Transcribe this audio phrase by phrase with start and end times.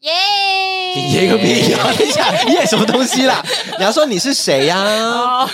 [0.00, 0.10] 耶！
[0.96, 1.92] 你耶个屁啊！
[1.96, 3.44] 等一下，耶什么东西啦？
[3.78, 5.48] 你要说你是谁呀、哦，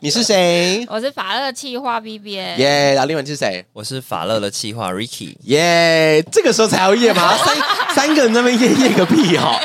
[0.00, 0.84] 你是谁？
[0.90, 3.64] 我是法乐气化 B B 耶、然后另外你是谁？
[3.72, 7.36] 我是法乐的企划 Ricky，耶、这个时候才要耶吗？
[7.46, 7.56] 三
[7.94, 9.56] 三个人在那边耶耶个屁哈、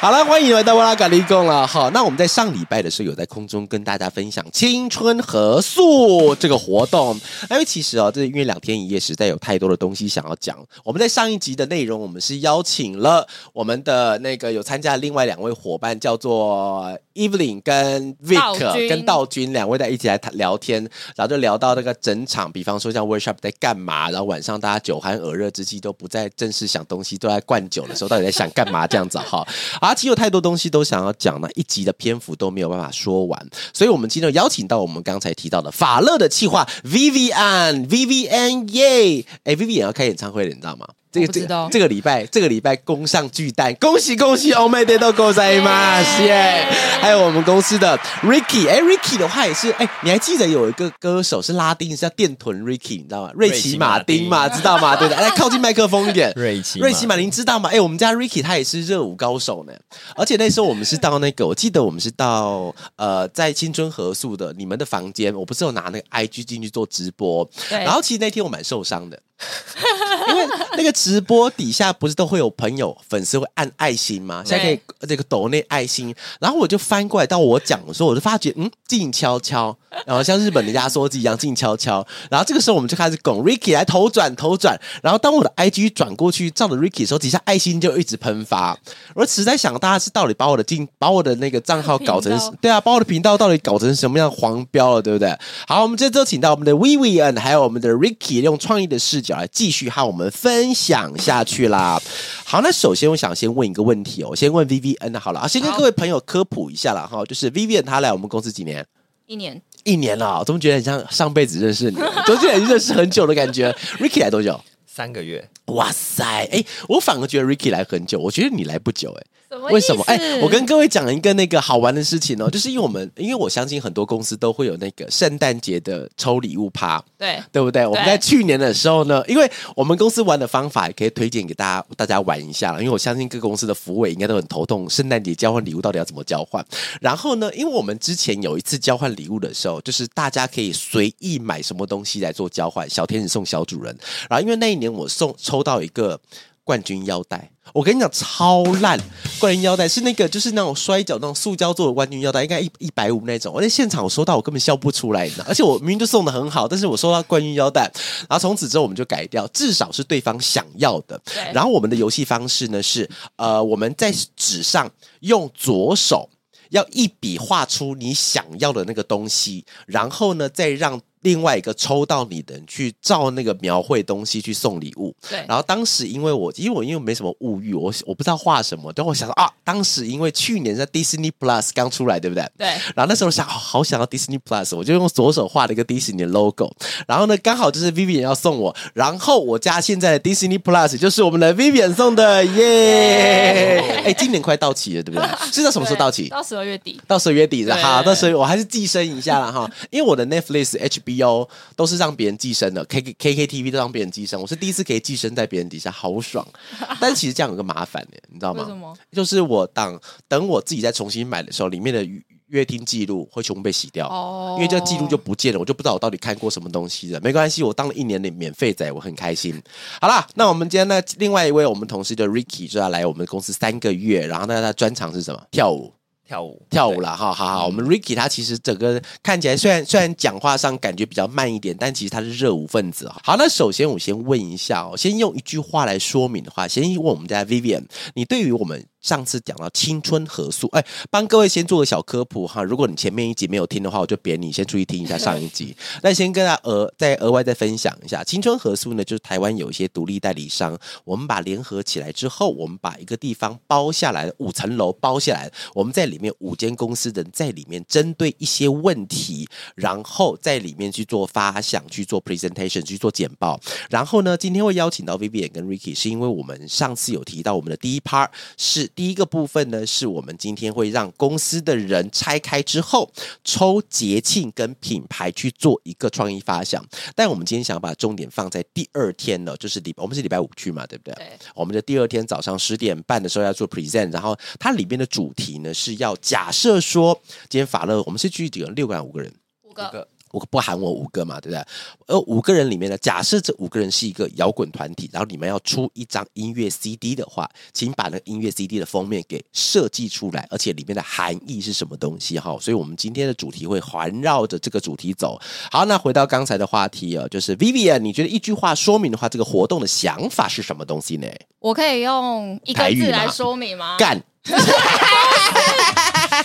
[0.00, 1.90] 好了，欢迎来到瓦拉咖喱贡了哈。
[1.92, 7.14] 那我们在上礼拜的时候有在空中跟大家分享青春合宿这个活动，
[7.50, 10.56] 因为其实哦，这因为两天一夜实在有太多的东西想要讲。
[10.82, 20.82] 我们在上一集的内容，我们是邀请了我们的那个有参加另外两位伙伴，叫做 Evelyn 跟道 Vic 君跟道君两位在一起来聊天，
[21.16, 29.46] 然后就聊到那个整场，比方说像 workshop 在干嘛，然后晚上大家酒酣耳热之际都不再正式想东西，都在灌酒的时候，到底在想干嘛这样子哈？
[29.80, 40.86] 啊，其实有太多东西都想要讲呢，一集的篇幅都没有办法说完，所以我们今天邀请到我们刚才提到的法乐的企划 Vivian Vivian 耶，哎，Vivian 要开演唱会了，你知道吗？
[41.12, 46.00] 这个这这个礼拜，这个礼拜攻上巨蛋，恭喜恭喜，Oh my day 都够在吗？
[46.22, 46.66] 耶！
[47.02, 53.32] 还有我们公司的 Ricky，哎，Ricky 的话也是，哎，你还记得有一个歌手是拉丁，是叫电臀 Ricky，你知道吗？
[53.34, 54.94] 瑞奇马丁嘛，知道吗？
[54.94, 56.32] 对的，来靠近麦克风一点。
[56.36, 57.70] 瑞 奇瑞奇马丁知道吗？
[57.72, 59.72] 哎、我们家 Ricky 他也是热舞高手呢，
[60.14, 69.20] 而且那时候我们是到那个，我记得我们是到呃，在青春合宿的你们的房间，我不是有拿那个 IG 进去做直播，对然后其实那天我蛮受伤的。
[70.28, 74.40] 因为那个直播底下不是都会有朋友粉丝会按爱心吗？
[74.46, 88.78] 现在可以这个抖那爱心，然后我就翻过来到我讲的时候，我就发觉嗯静悄悄，然后像日本的压缩机一样静悄悄，然后这个时候我们就开始拱 Ricky 来头转头转，然后当我的 IG 转过去照着 Ricky 的时候，底下爱心就一直喷发，
[89.14, 95.34] 我实在想大家是到底把我的进把我的那个账号搞成 对啊，把我的频道到底搞成什么样黄标了，对不对？
[95.66, 101.98] 好，我们这周请到我们的 Vivian 还有我们的 Ricky，用创意的视角来继续和我们分享下去啦。
[102.44, 105.40] 好，那首先我想先问一个问题哦，我先问 Vivian 好了。
[105.40, 108.84] 啊，先跟各位朋友科普一下啦哈，就是 Vivian 她来我们公司几年？
[109.26, 113.72] 一年一年了，我怎么觉得很像上辈子认识你，总觉得认识很久的感觉。
[113.98, 114.60] Ricky 来多久？
[114.86, 119.26] 三个月，哇塞，哎，我反而觉得 Ricky 来很久，我觉得你来不久，哎。
[119.70, 120.02] 为什么？
[120.06, 127.86] 哎、哎、我跟各位讲一个那个好玩的事情哦，就是因为我们，因为我相信很多公司都会有那个圣诞节的抽礼物趴，对对不对？
[127.86, 132.80] 我们在去年的时候呢，因为我们公司玩的方法也可以推荐给大家，大家玩一下了。
[132.80, 136.64] 因为我相信各公司的服委应该都很头痛，圣诞节交换礼物到底要怎么交换。
[137.00, 143.96] 然后呢，因为我们之前有一次交换礼物的时候，就是大家可以随意买什么东西来做交换，小天使送小主人。
[144.28, 146.20] 然后因为那一年我送抽到一个
[146.64, 147.50] 冠军腰带。
[147.72, 148.98] 我跟你讲，超烂！
[149.38, 153.54] 冠军腰带是那个，就是那种摔跤那种塑胶做的冠军腰带，应该一一百五那种。
[153.54, 155.44] 我在现场我收到，我根本笑不出来，你知道？
[155.48, 157.82] 而且我明明就送的很好，但是我收到冠军腰带，
[158.28, 161.20] 然后从此之后我们就改掉，至少是对方想要的。
[161.54, 164.90] 然后我们的游戏方式呢是，呃，我们在纸上
[165.20, 166.28] 用左手
[166.70, 171.00] 要一笔画出你想要的那个东西，然后呢再让。
[171.22, 182.44] 另外一个抽到你的人去照那个描绘东西去送礼物，对然后当时因为我因为我因为没什么物欲，我我不知道画什么，但我想说啊，当时因为去年在 Disney Plus 刚出来，对不对？
[182.58, 186.70] 对然后那时候想，好好想要 Disney Plus，我就用左手画了一个 Disney 的 logo。
[187.06, 194.02] 然后呢，刚好就是 Vivian 要送我，然后我家现在的 Disney Plus 就是我们的 Vivian 送的，耶！
[194.04, 195.28] 哎，今年快到期了，对不对？
[195.52, 196.28] 是到什么时候到期？
[196.28, 197.00] 到十二月底。
[197.06, 200.78] 到十二月底的对哈，到时候我还是寄生一下了哈，因为我的 Netflix、
[201.16, 206.46] HBO 都是让别人寄生的，K K K K TV 都让别人寄生，我是第一次可以寄生在别人底下，好爽。
[207.00, 208.94] 但其实这样有个麻烦呢，你知道吗？
[209.12, 214.06] 就是我当等我自己再重新买的时候，里面的月月听记录会全部被洗掉。
[214.08, 217.20] 哦因为这个记录就不见了，我就不知道我到底看过什么东西了。
[217.20, 219.60] 没关系，我当了一年的免费仔，我很开心。
[220.00, 225.42] 好啦，那我们今天呢，另外一位我们同事的 Ricky 就要来我们公司三个月，然后呢，他的专长是什么？
[225.50, 225.92] 跳舞。
[226.26, 233.20] 跳舞，跳舞了，哈，好好，我们 Ricky 他其实整个看起来虽然虽然讲话上感觉比较慢一点，但其实他是热舞分子哈。
[233.24, 237.84] 好，那首先我先问一下哦，先用一句话来说明的话，先问我们家 Vivian，
[238.14, 242.62] 你对于我们上次讲到青春合宿，哎，帮各位先做个小科普哈。
[242.62, 245.76] 如果你前面一集没有听的话，我就扁你，先注意听一下上一集。
[246.02, 263.60] 那先跟大家额再额外再分享一下，青春合宿呢，就是台湾有一些独立代理商，我们把联合起来之后，我们把一个地方包下来，五层楼包下来，我们在里面五间公司的人在里面针对一些问题，然后在里面去做发想、去做 presentation、去做简报。
[263.90, 273.10] 然后呢，今天会邀请到 Vivian 跟 Ricky，是因为我们上次有提到我们的第一 part 是第一个部分呢，是我们今天会让公司的人拆开之后
[273.44, 276.84] 抽节庆跟品牌去做一个创意发想。
[277.14, 281.14] 但我们今天想把重点放在第二天呢，就是礼我们是礼拜五去嘛，对不对？
[281.14, 287.18] 对，我们的第二天早上十点半的时候要做 present，然后它里面的主题呢是要假设说，
[287.48, 288.74] 今天法乐我们是去几个人？
[288.74, 289.32] 六个人，五个人。
[289.64, 291.64] 五个个我不含我五个嘛，对不对？
[292.08, 302.56] 而五个人里面呢，假设这五个人是一个摇滚团体，然后你们要出一张音乐 CD 的话，请把那个音乐 CD 的封面给设计出来，而且里面的含义是什么东西哈？
[302.60, 305.40] 所以我们今天的主题会环绕着这个主题走。
[305.70, 311.28] 好，那回到刚才的话题啊，就是 Vivian，你觉得一句话说明的话，这个活动的想法是什么东西呢？
[311.58, 313.96] 我可以用一个字来说明吗？
[313.98, 314.22] 干。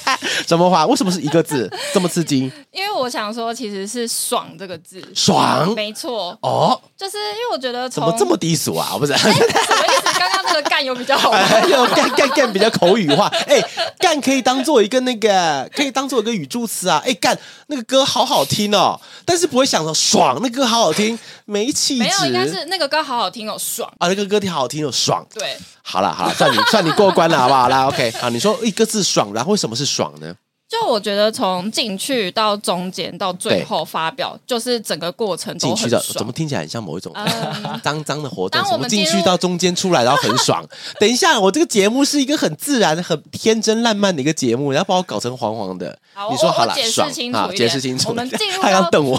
[0.48, 0.86] 什么话？
[0.86, 2.52] 为什么是一个字 这么刺激？
[2.72, 8.96] 因为我想说，其实是“爽”这个字，爽没错，哦，就是因为我觉得怎么这么低俗啊？
[8.98, 9.14] 不是。
[9.18, 10.20] 什么意思？
[10.20, 11.32] 刚刚那个“干”有比较好？
[11.68, 13.62] 有干干干比较口语化，哎、
[14.00, 23.92] 干可以当做一个那个，可以当做一个语助词啊，哎、干那个歌好好听哦，但是不会想着爽，那歌好好听，没气质，没有，应该是那个歌好好听哦，爽。
[23.98, 25.26] 啊，那个歌挺好听哦，爽。
[25.34, 25.58] 对，
[25.90, 27.70] 好了好了，算你 算你过关了，好不好？
[27.70, 30.36] 来，OK，好，你说一个字爽，然后为什么是爽呢？
[30.70, 36.18] 就我觉得从进去到中间到最后发表，就是整个过程都进去的爽。
[36.18, 38.62] 怎么听起来很像某一种嗯 脏脏的活动？
[38.62, 40.62] 当我什么进们进入去到中间出来，然后很爽。
[41.00, 45.98] 等一下，我这个节目是一个很自然、很天真烂漫的一个节目，然后把我搞成黄黄的。
[46.14, 48.10] 好你说好了，解释清楚一点解释清楚。
[48.10, 49.18] 我们进入他刚到瞪我。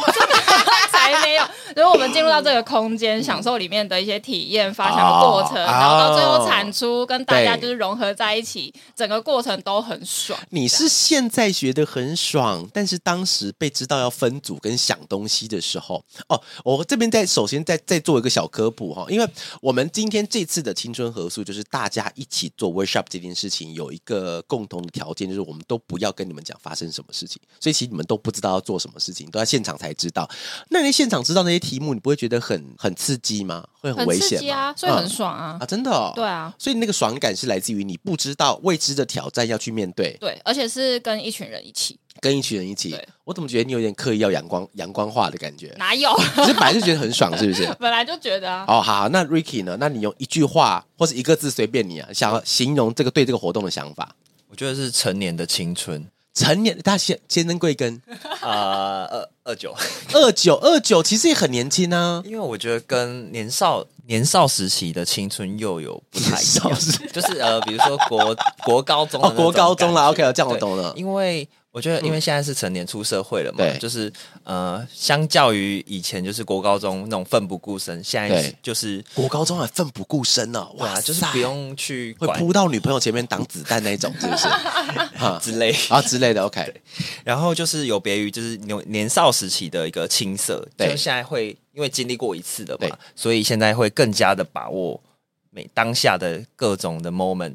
[0.89, 1.45] 才没有。
[1.77, 10.39] 如果我们进入到这个空间，享受里面的一些体验、发想的过程，然后到最后产出，跟大家就是融合在一起，整个过程都很爽。
[10.51, 19.29] 你是现在觉得很爽，但是当时被知道要分组跟想东西的时候，哦，我这边再首先再再做一个小科普哈，因为
[19.61, 30.29] 我们今天这次的青春合宿就是大家一起做 workshop 这件事情，有一个共同的条件，就是我们都不要跟你们讲发生什么事情，所以其实你们都不知道要做什么事情，都在现场才知道。
[30.69, 33.65] 那你现场知道那些题目，你不会觉得很很刺激吗？
[33.81, 34.39] 会很很危险吗？
[34.39, 35.57] 刺激啊，所以很嗯爽啊。
[35.61, 42.97] 啊，真的、哦，对啊，所以那个爽感是来自于你不知道未知的挑战要去面对，对，而且是跟一群人一起，跟一群人一起。
[43.25, 45.75] 我怎么觉得你有点刻意要阳光阳光化的感觉？
[45.79, 46.11] 哪有？
[46.37, 47.67] 只是本来就觉得很爽，是不是？
[47.79, 49.77] 本来就觉得啊，哦，好，那 Ricky 呢？
[49.79, 54.15] 那你用一句话或是一个字随便你啊，想要形容这个对这个活动的想法。
[54.51, 56.05] 我觉得是成年的青春。
[56.39, 58.01] 成年，大家先先生贵庚？
[58.41, 59.75] 啊，二二九，
[60.13, 62.23] 二九二九，其实也很年轻啊。
[62.25, 66.79] 因为我觉得跟年少年少时期的青春又有不太一样，
[67.13, 70.93] 就是呃，比如说国国高中的哦，国高中了，OK，这样我对懂了。
[70.95, 84.49] 因为我觉得，因为现在是成年出社会了嘛，对就是呃，相较于以前就是国高中那种奋不顾身，现在就是国高中还奋不顾身呢，哇对啊，就是不用去管会扑到女朋友前面挡子弹那一种，是不是？
[85.23, 85.73] 啊 之类。
[85.89, 86.83] 啊之类的，OK。
[87.23, 95.01] 然后就是有别于就是年年少时期的一个青涩，对就现在会因为经历过一次的嘛，所以现在会更加的把握
[95.51, 97.55] 每当下的各种的 moment，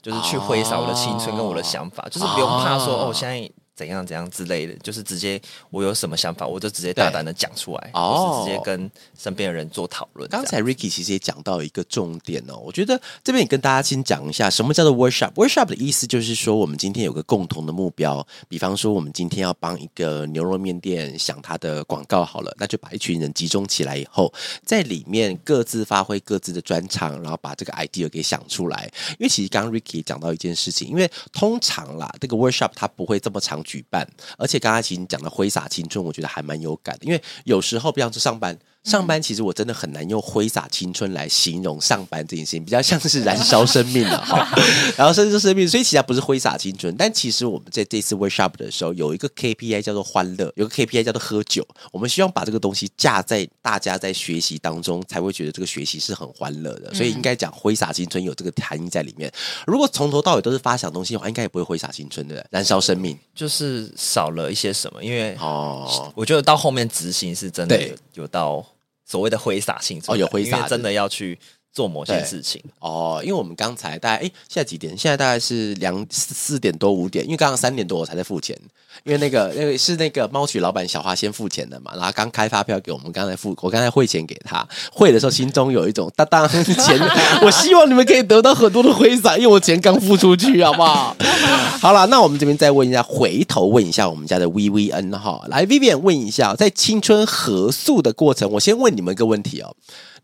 [0.00, 3.50] 就是去挥洒我的青春跟我的想法，就是不用怕说哦哦现在。
[3.76, 5.40] 怎样怎样之类的，就是直接
[5.70, 10.28] 我有什么想法，我就直接大胆的讲出来，哦或是直接跟身边的人做讨论。
[10.30, 15.32] 刚才 Ricky 其实也讲到一个重点哦，我觉得这边也跟大家先讲一下，什么叫做 workshop。
[15.32, 24.32] workshop 的意思就是说，我们今天有个共同的目标，比方说，我们今天要帮一个牛肉面店想它的广告好了，那就把一群人集中起来以后，
[24.64, 28.88] 在里面各自发挥各自的专长，然后把这个 idea 给想出来。
[29.18, 38.56] 因为其实刚刚 Ricky 讲到一件事情，因为通常啦，这个 workshop 它不会这么常举办，而且刚才其实讲的挥洒青春，我觉得还蛮有感的，因为有时候，比方说上班。
[38.84, 44.46] 上班其实我真的很难用挥洒青春来形容上班这件事情，比较像是燃烧生命了哈。
[44.96, 51.66] 然后甚至生命，所以其实它不是挥洒青春，但其实我们在这次 workshop 的时候有一个 KPI 叫做欢乐，有个 KPI 叫做喝酒。
[51.92, 56.92] 我们希望把这个东西架在大家在学习当中，才会觉得这个学习是很欢乐的。
[56.92, 59.32] 所以应该讲挥洒青春有这个含义在里面。
[59.66, 66.12] 如果从头到尾都是发想东西的话，应该也不会挥洒青春的，燃烧生命就是少了一些什么，因为哦。
[66.14, 68.64] 我觉得到后面执行是真的有到
[69.04, 71.38] 所谓的挥洒性哦有挥洒因为真的要去
[71.74, 72.62] 做某些事情。
[72.78, 74.96] 哦，因为我们刚才大概哎，现在几点？
[74.96, 78.56] 现在大概是两四四点多五点，因为刚刚三点多我才在付钱，
[79.02, 86.98] 因为那个那个是那个猫曲老板小花先付钱的嘛，然后刚开发票给我们，刚才付我刚才汇钱给他，汇的时候心中有一种当当钱，
[87.42, 91.16] 我希望你们可以得到很多的挥洒，因为我钱刚付出去，好不好？
[91.82, 99.74] 好了，那我们这边再问一下，回头问一下我们家的 V V N 哈，来 Vivian 问一下，在青春合宿的过程，我先问你们一个问题哦，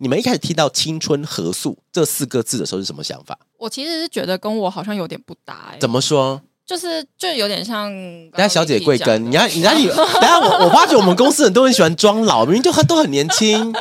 [0.03, 3.39] 你们一开始听到青春合宿这四个字的时候是什么想法？
[3.59, 6.41] 我其实是觉得跟我好像有点不搭、欸，怎么说？
[6.65, 7.91] 就是就有点像
[8.31, 13.73] 等下小姐贵跟庚，你要你要你，等下我我发觉我们公司人都很喜欢装老，明明就很都很年轻。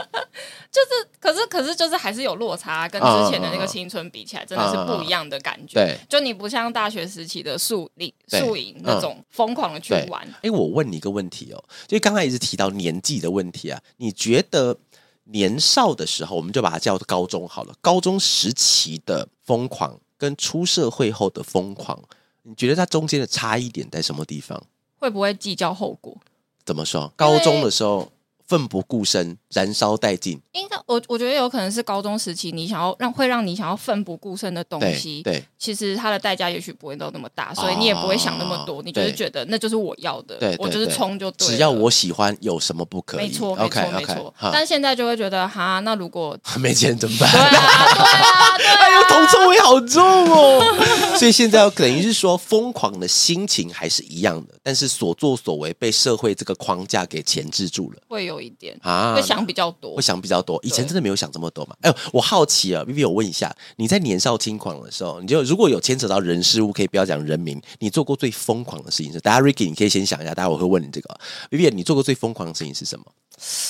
[0.72, 5.74] 就是，可是可是就是还是有落差，跟之前的那个青春比起来，真的是不一样的感觉。
[5.74, 14.78] 对，就你不像大学时期的宿营对宿营那种疯狂的去玩，哎，我问你一个问题哦，就刚才一直提到年纪的问题啊，你觉得
[15.32, 22.00] 年少的时候，我们就把它叫高中好了，高中时期的疯狂跟出社会后的疯狂，
[22.44, 24.62] 你觉得它中间的差异点在什么地方？
[24.98, 26.18] 会不会计较后果？
[26.66, 27.12] 怎么说？
[27.16, 28.12] 高中的时候
[28.50, 43.28] 奋不顾身，燃烧殆尽，应该我我觉得有可能是高中时期，你想要让会让你想要奋不顾身的东西，对其实它的代价也许不会到那么大，所以你也不会想那么多，哦你就是觉得那就是我要的，对，我就是冲就对了，只要我喜欢，有什么不可以？
[43.28, 44.34] 没错没错没错。
[44.36, 47.32] 哈但现在就会觉得哈，那如果 没钱怎么办？
[47.32, 50.02] 对啊对啊对 哎呦，啊，铜臭味好重
[50.32, 50.62] 哦！
[51.20, 60.02] 所以现在等于是说，疯狂的心情还是一样的，但是所作所为被社会这个框架给钳制住了会有一点啊会想比较多会。
[60.10, 61.76] 想比较多，以前真的没有想这么多嘛。
[61.82, 69.20] 哎呦，我好奇啊，Vivi，我问一下，你在年少轻狂的时候，你就如果有牵扯到人事物，可以不要讲人名，你做过最疯狂的事情是？
[69.20, 71.20] 大家 Ricky，你可以先想一下，待会我会问你这个。
[71.52, 73.06] Vivi，你做过最疯狂的事情是什么？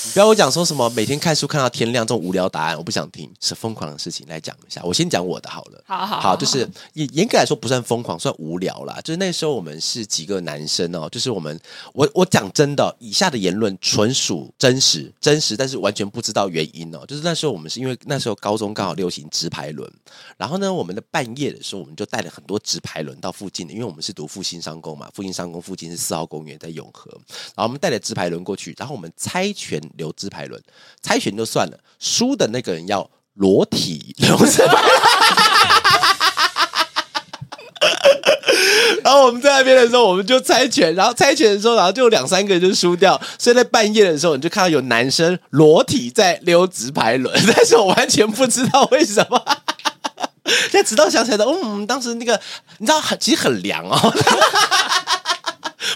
[0.06, 4.82] 你不要我讲说什么每天看书看到天亮这种无聊答案，我不想听，是疯狂的事情来讲一下。
[4.84, 5.84] 我先讲我的好了。
[5.86, 9.00] 好好好，就是严严格来说不算疯狂，算无聊啦。
[9.04, 11.60] 就是那时候我们是几个男生哦，就是我们
[11.94, 17.06] 我我讲真的，以下的言论纯属真实真实，但是完全不知道原因哦。
[17.08, 19.92] 就是那时候我们是因为那时候高中刚好流行直排轮，
[20.38, 27.12] 然后呢，我们的半夜的时候，我们就带了很多直排轮到附近的，因为我们是读复兴商工嘛，复兴商工附近是四号公园在永和，
[27.56, 30.62] 然后我们带了直排轮过去，然后我们猜拳留直排轮，
[31.02, 34.84] 猜拳就算了，输的那个人要裸体 留直排轮。
[39.04, 49.42] 然后我们在那边的时候，我们就猜拳，然后猜拳的时候，然后就有两三个人就输掉，所以在半夜的时候，你就看到有男生裸体在溜直排轮， 但是我完全不知道为什么。
[50.72, 52.40] 现在直到想起来的，嗯，当时那个
[52.80, 54.14] 你知道很其实很凉哦，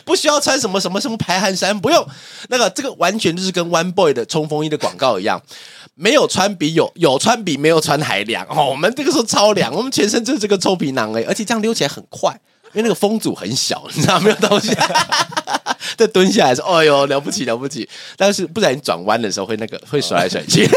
[0.03, 2.05] 不需要穿什么什么什么排汗衫，不用
[2.50, 5.41] 那个这个完全就是跟 One Boy 的冲锋衣的广告一样，
[5.95, 8.65] 没有穿比有有穿比没有穿还凉哦。
[8.69, 12.31] 我们这个时候超凉，我们全身就是这个臭皮囊哎，而且这样溜起来很快，
[12.74, 14.75] 因为那个风阻很小，你知道没有东西。
[15.98, 20.67] 再蹲下来说：“哎呦，了不起了不起！”但是不然你转弯的时候会那个会甩来甩去。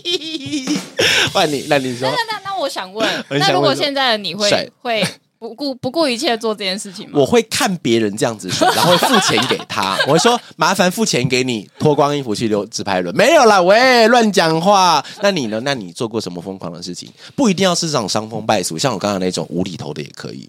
[1.32, 5.08] 换你，那你说那那那我想问， 那如果现在的你帅会会
[5.48, 7.12] 不顾不顾一切做这件事情吗？
[7.20, 9.96] 我会看别人这样子选， 然后付钱给他。
[10.06, 13.14] 我会说麻烦付钱给你，脱光衣服去溜直排轮。
[13.16, 15.04] 没有啦，喂，乱讲话。
[15.22, 15.60] 那你呢？
[15.64, 17.08] 那你做过什么疯狂的事情？
[17.34, 20.48] 不一定要是这种伤风败俗，像我刚刚那种无厘头的也可以。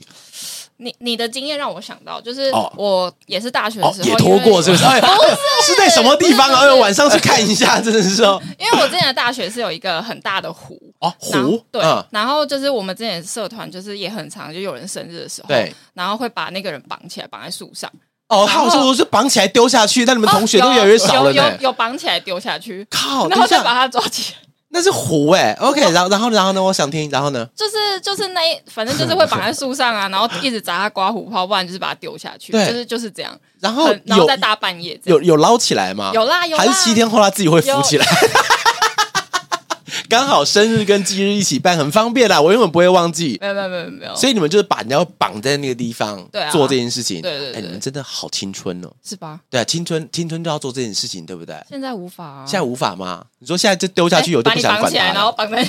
[0.78, 4.84] 你你的经验让我想到，就是哦我也是大学的哦时，候，也拖过是不是？
[5.66, 6.62] 是在什么地方啊？
[6.62, 10.80] 哎呦，晚上去看一下，真的是哦因为我之前的大学是有一个很大的湖。
[11.00, 17.92] 哦，然后湖对，嗯然后就是我们之前社团，就是也很常，就有人生日的时候，对，然后会把那个人绑起来，绑在树上。
[18.30, 21.58] 哦，他有说我是绑起来丢下去，但你们同学都越来越少了呢有有。
[21.62, 24.40] 有绑起来丢下去，靠，然等一下，后再把他抓起来。
[24.70, 25.56] 那是湖哎。
[25.60, 26.62] OK，然后然后然后呢？
[26.62, 27.48] 我想听，然后呢？
[27.56, 33.38] 就是就是那一，反正就是会绑在树上啊，然后一直砸它刮胡泡，不然就是把它丢下去，对就是就是这样。
[33.60, 36.12] 然后很然后有在大半夜这样有有捞起来吗？
[36.14, 38.06] 有啦有啦还是七天后它自己会浮起来？
[40.10, 43.38] 刚好生日跟忌日一起办，很方便啦，我永远不会忘记。
[43.42, 47.18] 没有没有没有没有，所以你们就是把人家绑在那个地方，对啊做这件事情。
[47.20, 48.92] 哎，对对对你们真的好青春哦。
[49.04, 49.40] 是吧？
[49.50, 51.56] 对啊，青春青春就要做这件事情，对不对？
[51.70, 53.26] 现在无法啊，现在无法吗？
[53.40, 55.68] 你说现在就丢下去，我就不想管绑起来，然后绑在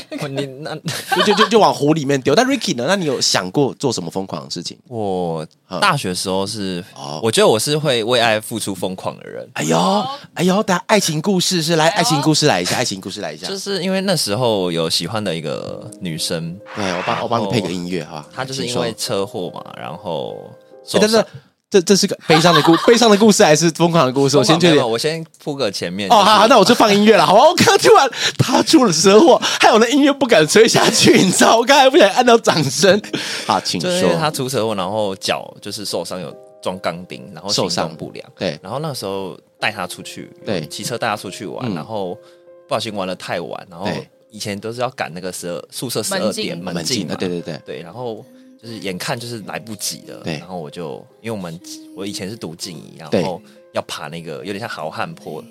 [0.61, 0.75] 那
[1.17, 2.35] 就就就就往湖里面丢。
[2.35, 2.85] 但 Ricky 呢？
[2.89, 4.79] 那你有想过做什么疯狂的事情？
[4.89, 5.47] 我
[5.81, 13.47] 大学时候是哦，我觉得我是会为爱付出疯狂的人，哎呦，哎呦，大家爱情故事是来，爱情故事来一下，爱情故事来一下。
[13.47, 18.25] 就是因为那时候有喜欢的一个女生，对，我帮我帮你配个音乐哈。
[18.35, 20.51] 她就是因为车祸嘛，然后
[20.93, 21.23] 但是
[21.71, 24.39] 这这是个悲伤的故 悲伤的故事还是疯狂的故事？
[24.39, 24.91] 我先确定。
[24.91, 26.09] 我先铺个前面。
[26.11, 27.43] 哦，好，好那我就放音乐了，好吧？
[27.43, 31.59] 我刚刚突然他出了车祸，害我的音乐不敢吹下去，你知道？
[31.59, 33.01] 我刚才不小心按到掌声。
[33.47, 34.31] 好，请就是因为他。
[34.31, 36.33] 出车祸，然后脚就是受伤，有
[36.63, 38.25] 装钢钉，然后受伤不良。
[38.39, 42.15] 对，然后那时候带他出去，对骑车带他出去玩，嗯然后
[42.69, 43.89] 不小心玩的太晚，然后
[44.31, 48.25] 以前都是要赶那个十二宿舍十二点门禁禁嘛，对对对，对，然后
[48.61, 50.39] 就是眼看就是来不及了，对。
[50.39, 51.59] 然后我就因为我们
[51.97, 53.41] 我以前是读静怡，然后
[53.73, 55.43] 要爬那个有点像好汉坡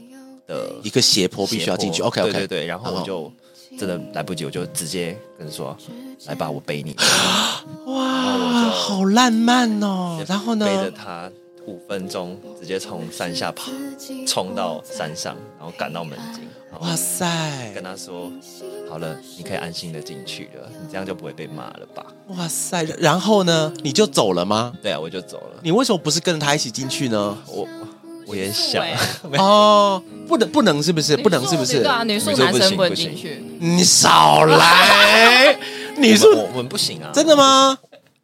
[0.46, 1.98] 的一个斜坡必须要进去。
[1.98, 2.08] 斜坡。
[2.08, 3.32] OK 对 OK，对对，然后我就
[3.78, 5.78] 真的来不及，我就直接跟说
[6.26, 6.96] 来吧，我背你，
[7.86, 10.24] 哇，好浪漫哦。
[10.28, 10.66] 然后呢？
[10.66, 10.94] 背着呢？
[10.98, 11.32] 他
[11.66, 13.72] 五分钟，直接从山下爬
[14.26, 16.44] 冲到山上，然后赶到门禁，
[16.80, 18.32] 哇塞跟，他说
[18.90, 22.06] 好了，你可以安心的进去了，你这样就不会被骂了吧？
[22.28, 23.74] 哇塞，然后呢？
[23.84, 24.74] 你就走了吗？
[24.82, 25.60] 对啊，我就走了。
[25.64, 27.38] 你为什么不是跟着他一起进去呢？
[27.48, 27.68] 我
[28.28, 28.86] 我也想
[29.40, 31.18] 哦，不能不能是不是？
[31.18, 31.88] 不能是不是对？
[31.88, 33.44] 啊，女宿男生不能行不行进去。
[33.60, 35.58] 你少来，
[35.98, 37.78] 你我说我我们不行啊，真的吗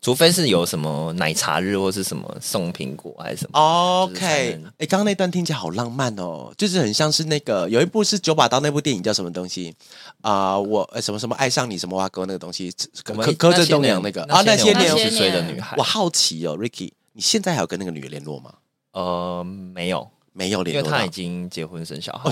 [0.03, 3.57] 除非是有什么奶茶日或是什么送苹果还是什么。
[3.57, 9.73] ？OK，哎，刚刚那段听起来好浪漫哦，就是很像是那个有一部是九把刀那部电影叫什么东西
[10.19, 10.59] 啊？
[10.59, 12.69] 我呃什么什么爱上你什么挖沟那个东西，
[13.01, 18.51] 柯柯震东演那个啊，那些年十岁的女孩我，好奇哦，Ricky，你现在还有跟那个女人联络吗？
[18.91, 19.41] 呃，
[19.73, 22.29] 没有，没有因联络因，为她已经结婚生小孩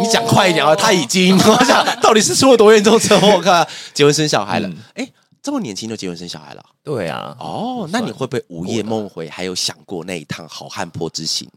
[0.00, 0.76] 你讲快一点啊！
[0.76, 3.28] 他已经，我想到底是出了多严重车祸？
[3.34, 6.64] 我看结婚生小孩了嗯，哎、这么年轻就结婚生小孩了？
[6.82, 11.48] 对啊，哦，那你会不会午夜梦回，还有想过那一趟好汉坡之行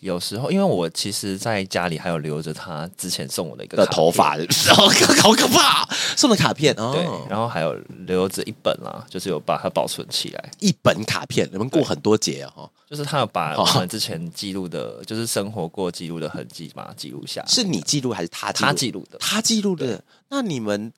[0.00, 4.36] 有时候因为我其实在家里还有留着他之前送我的一个的头发？
[4.74, 5.88] 好可 好可怕！
[6.14, 7.72] 送的卡片哦对哦，，然后还有
[8.06, 10.50] 留着一本啦，就是有把它保存起来。
[10.60, 12.70] 一本卡片，你们过很多节哦。
[12.86, 17.42] 就是他有把哦我们之前记录的，就是生活过记录的痕迹嘛记录下。
[17.46, 18.52] 是你记录还是他？
[18.52, 20.04] 他记录的他记录的。
[20.28, 20.92] 那你们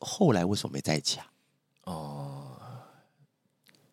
[0.00, 1.26] 后来为什么没在一起啊？
[1.88, 2.44] 哦，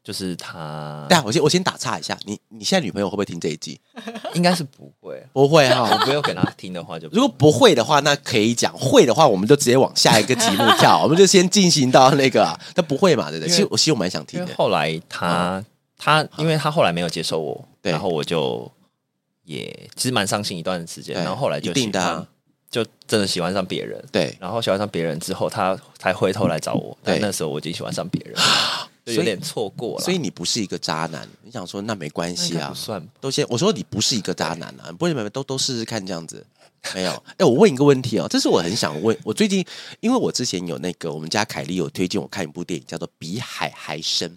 [0.03, 3.79] 就是他对啊，我先我先打岔一下，你你现在女朋友会不会听这一集？
[4.35, 12.59] 应该是不会，不会哈、我不用给她听的话就如果不会的话，那可以讲；会的话，我们就直接往下一个题目跳， 我们就先进行到那个啊。
[12.75, 13.29] 那不会嘛？
[13.31, 13.47] 对不对？
[13.47, 14.55] 因为其实我其实我蛮想因为听的。
[14.55, 15.63] 后来他
[15.97, 18.69] 他，因为他后来没有接受我，对然后我就
[19.45, 22.27] 也其实蛮伤心一段时间，对然后后来就一定的啊喜欢
[22.75, 27.13] 就真的喜欢上别人，对，然后喜欢上别人之后，他才回头来找我，对。
[27.13, 28.35] 但那时候我已经喜欢上别人，
[29.15, 36.45] 有点错过了，所以你不是一个渣男，你想说那没关那系啊不，算都先我说你不是一个渣男啊，不会没有都都试试看这样子。
[36.93, 39.17] 没有，哎、我问一个问题哦，这是我很想问。
[39.23, 39.65] 我最近，
[40.01, 44.29] 因为我之前有那个我们家凯莉有推荐我看一部电影，叫做《比海还深》。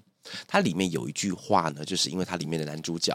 [0.47, 3.15] 它里面有一句话呢，就是因为它里面的男主角，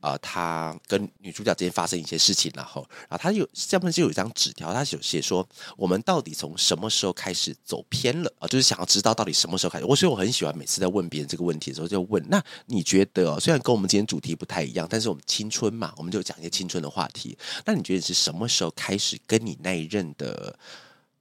[0.00, 5.46] 呃，他跟女主角之间发生一些事情，然后，然后他有下面就有一张纸条，他有写说，
[5.76, 9.84] 我们到底从什么时候开始走偏了啊、就是想要知道到底什么时候开始。
[9.84, 17.36] 我所以我很喜欢每次在问别人这个问题的时候，就问：那你觉得、虽然跟我们今天主题不太一样，但是我们青春嘛，我们就讲一些青春的话题。
[17.64, 20.58] 那你觉得是什么时候开始跟你那一任的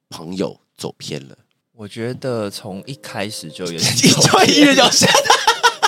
[0.10, 1.38] 朋友走偏了？
[1.80, 5.08] 我觉得从一开始就有点 一段音乐叫下，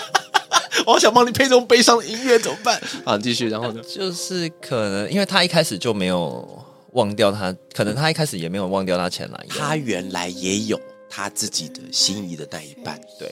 [0.87, 2.81] 我好想帮你配这种悲伤的音乐，怎么办？
[3.03, 3.81] 好，你继续，然后呢？
[3.93, 12.97] 就是可能因为他一开始就没有忘掉他，可能他一开始也没有忘掉他前男友，他原来也有他自己的心仪的那一半。
[13.19, 13.27] 对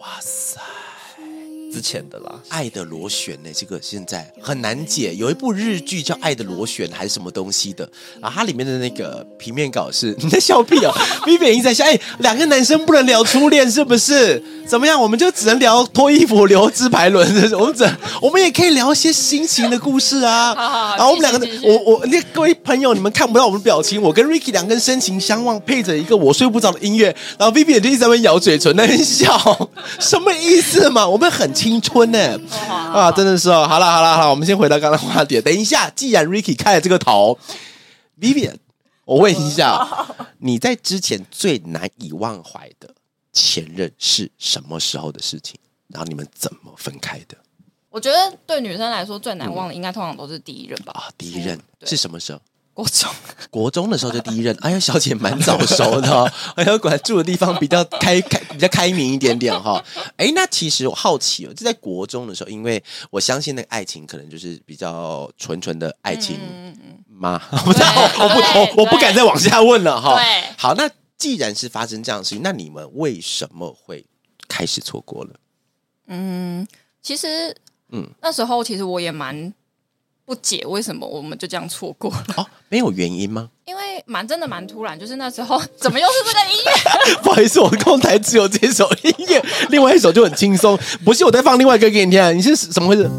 [0.00, 0.60] 哇塞，
[1.72, 5.14] 之前的啦，爱的螺旋呢、这个现在很难解。
[5.14, 7.88] 有一部日剧叫《爱的螺旋》还是什么东西的，
[8.20, 10.92] 然后它里面的那个平面稿是 你在笑屁哦
[11.24, 11.84] ，Vivian 一直在笑。
[11.84, 14.42] 哎，两个男生不能聊初恋是不是？
[14.66, 15.00] 怎么样？
[15.00, 17.26] 我们就只能聊脱衣服、留自排轮，
[17.58, 17.88] 我们只
[18.20, 20.54] 我们也可以聊一些心情的故事啊。
[20.54, 31.08] 好好好然后我们两个我我那各位朋友，你们看不到我们的表情，我跟 Ricky 两个人深情相望，配着一个我睡不着的音乐，然后 Vivian 就一直在那边咬嘴唇，在那边笑，什么意思嘛？
[31.08, 32.18] 我们很青春呢、
[32.68, 33.64] 啊，真的是哦。
[33.68, 35.40] 好了好了好了，我们先回到刚刚话题。
[35.40, 37.38] 等一下，既然 Ricky 开了这个头
[38.20, 38.56] ，Vivian，
[39.04, 39.78] 我问一下，
[40.38, 42.92] 你在之前最难以忘怀的
[43.32, 45.56] 前任是什么时候的事情？
[45.86, 47.36] 然后你们怎么分开的？
[47.90, 50.92] 我觉得对女生来说最难忘的，应该通常都是第一任吧。
[50.96, 52.40] 啊，第一任对是什么时候？
[52.74, 53.10] 国中，
[53.50, 59.82] 国中的时候就第一任，哎呀，小姐蛮早熟的哦， 哎呀，果然住的地方比较开开比较开明一点点哈。
[60.16, 67.38] 哎，那其实我好奇哦，就在国中的时候，因为我相信那个爱情可能就是比较纯纯的爱情嗯嗯吗？
[67.64, 70.16] 不知道，我不我我不敢再往下问了哈。
[70.16, 74.04] 对好，那既然是发生这样的事情，那你们为什么会
[74.48, 75.30] 开始错过了？
[76.06, 76.66] 嗯，
[77.02, 77.50] 其实
[77.90, 79.52] 嗯嗯，那时候其实我也蛮
[80.32, 83.50] 不解为什么我们就这样错过了，哦，没有原因吗？
[83.66, 87.14] 因为蛮真的蛮突然，就是那时候 怎么又是这个音乐？
[87.22, 90.78] 不好意思，我的空台只有这首音乐，另外一首就很轻松。
[91.04, 93.10] 不是我在放另外一个给你听，你是怎么回事？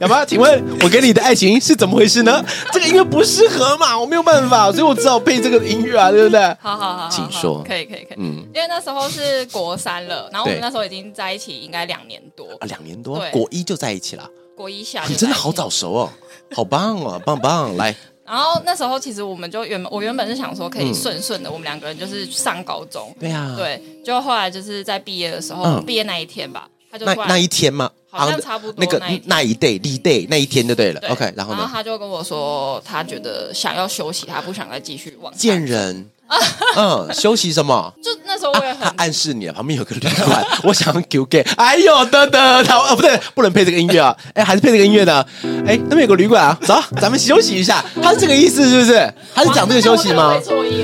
[0.00, 0.24] 要不要？
[0.24, 2.42] 请问我给你的爱情是怎么回事呢？
[2.72, 6.40] 这个音乐不适合嘛，我没有办法，所以我只好配这个音乐啊，对不对？
[6.58, 16.10] 好好好好，请说可以可以可以，嗯因为那时候是国三了，然后我们那时候已经在一起应该两年多，啊，两年多，国一就在一起了，国一下就你真的好早熟哦，
[16.54, 17.76] 好棒哦， 棒棒！
[17.76, 25.84] 来，然后那时候其实我们就原本我原本是想说可以嗯顺顺的，我们两个人就是上高中，对呀，，对，就后来就是在毕业的时候，嗯。
[25.84, 27.90] 毕业那一天吧，他就那那一天吗？
[28.08, 29.22] 好像啊差不多那个那一天。
[29.26, 31.00] 那一 day 立 day 那一天就对了。
[31.00, 31.68] 对，OK，然后然后？
[31.70, 36.08] 他就跟我说，他觉得想要休息，他不想再继续往见人，
[36.76, 37.92] 嗯，休息什么？
[38.02, 41.40] 就那时候我也他很暗示你啊，旁边有个旅馆， 我想要 Q K。
[41.56, 44.16] 哎呦，得得，他哦不对，不能配这个音乐啊！
[44.34, 45.24] 哎，还是配这个音乐呢？
[45.66, 47.84] 哎，那边有个旅馆啊，走，咱们休息一下。
[48.02, 49.14] 他是这个意思是不是？
[49.34, 50.40] 他是讲这个休息吗哇？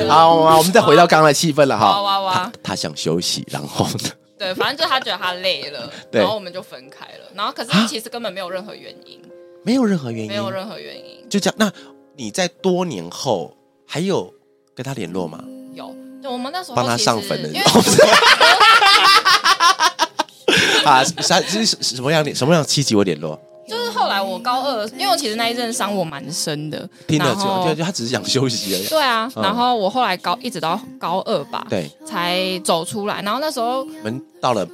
[0.06, 1.86] 那我们再回到刚刚的气氛了哈。
[1.86, 4.10] 哇哇哇他他想休息，然后呢？
[4.38, 7.30] 对，反正就是他觉得他累了， 对然后我们就分开了。
[7.34, 9.20] 然后可是其实根本没有任何原因，
[9.64, 11.28] 没有任何原因，没有任何原因。
[11.30, 11.54] 就这样。
[11.58, 11.70] 那
[12.16, 14.32] 你在多年后还有
[14.74, 15.38] 跟他联络吗？
[15.74, 17.48] 有，就我们那时候帮他上坟的
[20.84, 23.38] 啊，啥是是什么样的什么样的契机我联络？
[23.68, 28.86] 就是后来我高二，因为我其实那一阵伤我蛮深的，听得出，然后对，就他只是想休息而已。
[28.88, 33.22] 对啊，嗯然后我后来高一直到高二吧，对，才走出来。
[33.22, 34.66] 然后那时候我们到了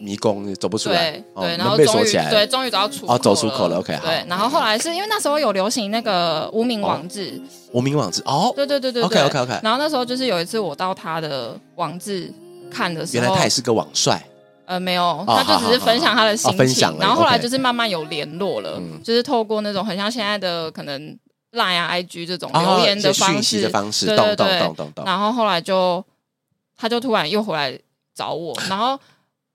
[0.00, 1.10] 迷宫，走不出来。
[1.10, 2.30] 对，哦对，然后门被终于锁起来。
[2.30, 4.06] 对，终于走到出口哦走出口了，OK，好。
[4.06, 7.40] 对，然后后来是因为那时候有流行那个无名网志，
[7.72, 9.22] 无名网志哦，对对对对对。
[9.22, 9.60] OK，OK，OK。
[9.62, 12.32] 然后那时候就是有一次我到他的网志
[12.70, 14.22] 看的时候，原来他也是个网帅，
[14.66, 19.00] 呃，没有，哦他就只是分享他的心情，享然后后来就是慢慢有联络了，嗯。
[19.04, 21.18] 就是透过那种很像现在的可能
[21.52, 25.04] Line 啊、IG 这种哦留言的方式，息的方式，对对对。
[25.04, 26.04] 然后后来就
[26.76, 27.76] 他就突然又回来
[28.14, 28.98] 找我，然后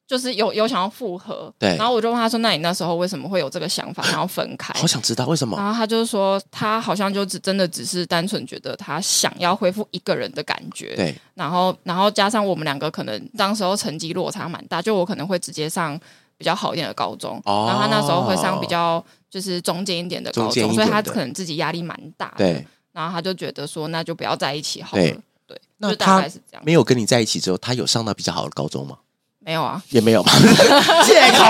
[0.08, 1.76] 就是有有想要复合，对。
[1.78, 5.58] 然后我就问他说：“那你那时候为什么会有这个想法， 想要分开？”好想知道为什么。
[5.58, 11.16] 然后他就说，他好像就只真的只是单纯觉得他想要恢复一个人的感觉，对。
[11.34, 16.00] 然后然后加上我们两个可能当时候成绩落差蛮大，就我可能会直接上
[16.38, 17.66] 比较好一点的高中，哦。
[17.68, 25.20] 然后他那时候会上比较就是中间一点的高中中，所以他可能自己压力蛮大的，对，然后他就觉得说那就不要在一起好了，对。
[25.48, 28.98] 对，那就大他概是这样，没有跟你在一起之后，他有上到比较好的高中吗？
[29.46, 30.32] 没有啊，也没有嘛，
[31.06, 31.46] 借口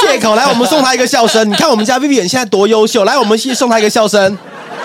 [0.00, 0.34] 借口。
[0.34, 1.46] 来，我们送他一个笑声。
[1.46, 4.38] 你看我们家 Vivian 现在多优秀，来，我们先送他一个笑声。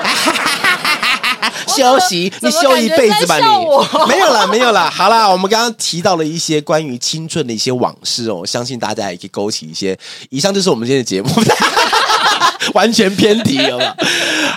[1.65, 3.45] 休息，你休一辈子吧你。
[4.09, 4.89] 没有啦，没有啦。
[4.93, 9.97] 好啦，我们刚刚提到了一些关于青春的一些往事哦，我相信大家也可以勾起一些。
[10.29, 11.29] 以上就是我们今天的节目，
[12.75, 13.95] 完全偏题了吧？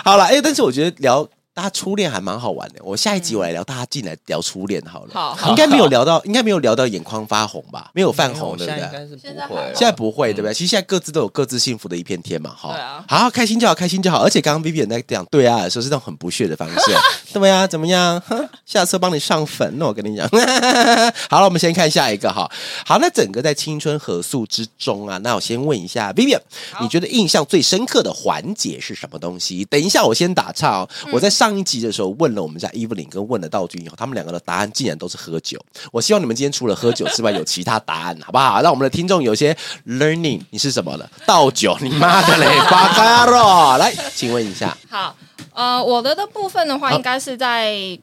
[0.03, 1.25] 好了，哎、但是我觉得聊。
[1.55, 5.11] 大家初恋还蛮好玩的，我下一集我来聊，大家进来聊初恋好了。
[5.13, 7.89] 好好应该没有聊到，应该没有聊到眼眶发红吧？
[7.93, 8.91] 没有泛红，对不对现在应？
[8.91, 9.15] 该是
[9.47, 10.53] 不会，现在不会，对不对？
[10.53, 12.73] 其实现在各自都有各自幸福的一片天嘛，哈。
[12.73, 14.21] 对啊好，开心就好，开心就好。
[14.21, 16.91] 而且刚刚 Vivian 在讲对啊的时候是那种很不屑的方式，
[17.31, 18.21] 对呀，怎么样？
[18.27, 20.27] 哼 下车帮你上粉，那我跟你讲。
[21.31, 22.51] 好了，我们先看下一个哈。
[22.85, 26.41] 好，那整个在青春合宿之中啊，那我先问一下 Vivian，
[26.81, 29.63] 你觉得印象最深刻的环节是什么东西？
[29.63, 30.89] 等一下，我先打岔哦。
[31.05, 35.59] 嗯我在上一集的时候问了我们家 Evelyn 跟问了道君以后，他们两个的答案竟然都是喝酒。
[35.91, 38.61] 我希望你们今天除了喝酒之外，有其他答案，好不好？
[38.61, 39.55] 让我们的听众有一些
[39.87, 40.41] learning。
[40.51, 41.09] 你是什么了？
[41.25, 41.75] 倒酒？
[41.81, 42.47] 你妈的嘞！
[42.69, 45.15] 巴加罗，来， 请问一下，好，
[45.53, 47.99] 呃，我的的部分的话，好应该是在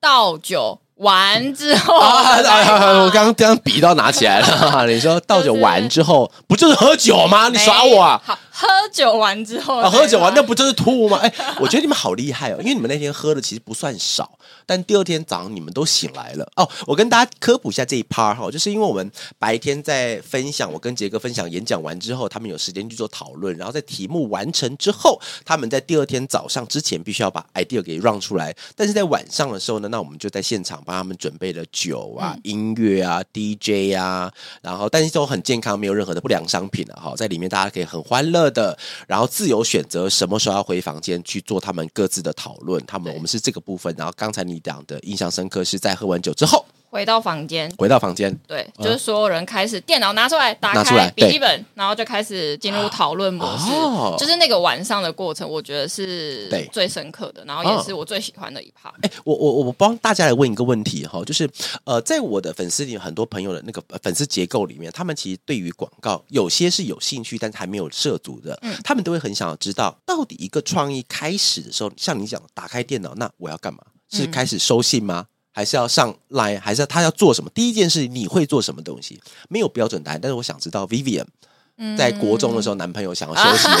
[0.00, 4.84] 倒酒完之后我刚刚刚笔都拿起来了。
[4.90, 7.48] 你说倒酒完之后，不就是喝酒吗？
[7.50, 8.20] 你耍我啊！
[8.24, 11.18] 好，喝酒完之后，啊，喝酒完那不不就是吐吗？
[11.22, 14.28] 哎， 我觉得你们好厉害哦，因为你们那天喝的其实不算少，
[14.68, 16.68] 但第二天早上你们都醒来了哦。
[16.86, 38.76] 我跟大家科普一下这一 part 哈，就是因为我们白天在分享，我跟杰哥分享演讲完之后，他们有时间去做讨论，然后在题目完成之后，他们在第二天早上之前必须要把 idea 给 run 出来，但是在晚上的时候呢，那我们就在现场帮他们准备了酒啊、音乐啊、DJ 啊，然后但是都很健康，没有任何的不良商品了哈，在里面大家可以很欢乐的，
[39.06, 42.84] 然后自由选择什么时候要回房间去做他们各自的讨论。
[42.86, 46.64] 他们我们是这个部分，然后刚才你讲的印象深刻是在喝完酒之后。
[46.90, 53.70] 回到房间，回到房间，对，就是所有人开始电脑拿出来，打拿出来开笔记本，然后就开始进入讨论模式。
[53.72, 58.88] 哦就是那个晚上的过程，我觉得是对最深刻的，然后也是我最喜欢的一趴。
[59.02, 61.46] 哎，我我我帮大家来问一个问题哈，就是
[61.84, 73.80] 呃，在我的粉丝里，很多朋友的那个呃粉丝结构里面，他们其实对于广告有些是有兴趣，但是还没有涉足的，嗯他们都会很想要知道，到底一个创意开始的时候，像你讲，打开电脑，那我要干嘛？
[74.10, 75.26] 是嗯开始收信吗？
[75.52, 76.60] 还是要上 Line？
[76.60, 77.50] 还是他要做什么？
[77.54, 79.20] 第一件事你会做什么东西？
[79.48, 81.24] 没有标准答案，但是我想知道 Vivian
[81.80, 83.78] 嗯在国中的时候，男朋友想要休息 的。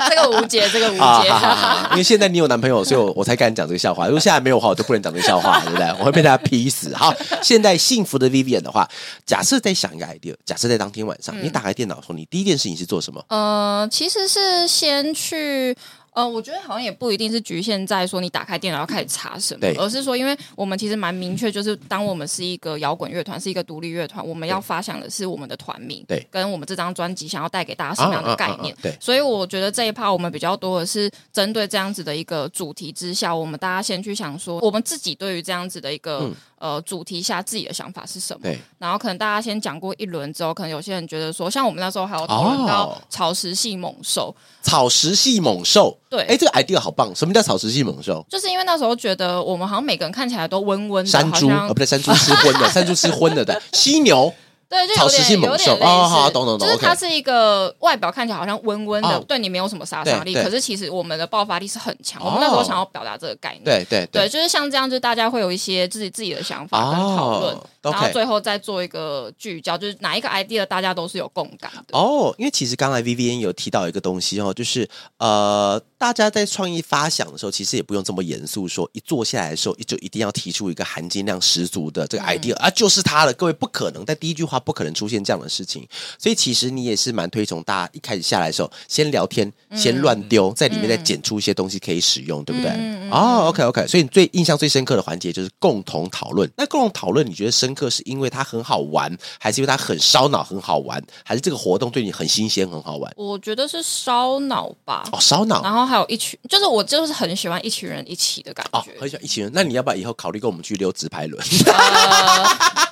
[0.08, 1.90] 这个无解，这个无啊，解。
[1.92, 4.06] 因为现在你有男朋友，所以我我才敢讲这个笑话。
[4.06, 5.86] 如果现在没有的话，我就不能讲这个笑话，对不对？
[5.98, 6.94] 我会被大家劈死。
[6.94, 8.88] 好，现在幸福的 Vivian 的话，
[9.26, 13.22] 假设在想一个 idea，假设在当天晚上，嗯你打开电脑的时候，你第一件事情是做什么？
[13.28, 15.76] 呃，其实是先去。
[16.12, 28.74] 呃，我觉得好像也不一定是局限在说你打开电脑要开始查什么，而是说，因为我们其实蛮明确，就是当我们是一个摇滚乐团，是一个独立乐团，我们要发想的是我们的团名，对跟我们这张专辑想要带给大家什么样的概念。
[28.74, 38.40] 啊啊啊啊对所以我觉得这一趴我们比较多的是针对这样子的一个主题之下，我们大家先去想说，我们自己对于这样子的一个、嗯呃主题下自己的想法是什么。
[38.44, 45.98] 对，然后可能大家先讲过一轮之后，可能有些人觉得说，像我们那时候还有讨论到哦草食系猛兽，草食系猛兽。
[46.08, 47.12] 对哎，这个 idea 好棒！
[47.16, 48.24] 什么叫草食系猛兽？
[48.28, 54.32] 就是因为那时候觉得我们好像每个人看起来都温温的，山猪，好像呃，不对，山猪吃荤的， 山猪吃荤的的犀牛。
[54.70, 62.22] 对，就有点性猛兽有点类似，哦好懂懂懂就是它是一个外表看起来好像温温的，哦对你没有什么杀伤力，可是其实我们的爆发力是很强。
[62.22, 63.64] 哦我们那时候想要表达这个概念。
[63.64, 71.98] 对对对，就是像这样，就是大家会有一些自己自己的想法跟讨论，哦然后最后再做一个聚焦，就是哪一个 idea 大家都是有共感的。
[71.98, 83.32] 哦，因为其实刚才 Vivian 有提到一个东西哦，就是呃，大家在创意发想的时候，其实也不用这么严肃，说一坐下来的时候就一定要提出一个含金量十足的这个 idea、啊，就是它了。
[83.32, 85.86] 各位不可能在第一句话不可能出现这样的事情，
[86.18, 92.70] 所以其实你也是蛮推崇大家一开始下来的时候，先聊天，先乱丢，在里面再剪出一些东西可以使用，对不对？
[93.10, 96.48] 哦，OK OK，所以你最印象最深刻的环节就是共同讨论。
[96.56, 103.12] 那共同讨论，你觉得深刻是因为它很好玩，还是因为它很烧脑很好玩，还是这个活动对你很新鲜很好玩？
[103.16, 108.92] 我觉得是烧脑吧，哦，烧脑然后还有一群，就是我就是很喜欢一群人一起的感哦觉，。
[109.00, 109.50] 很喜欢一群人。
[109.52, 111.44] 那你要不要以后考虑跟我们去溜直排轮？
[111.66, 112.89] 呃，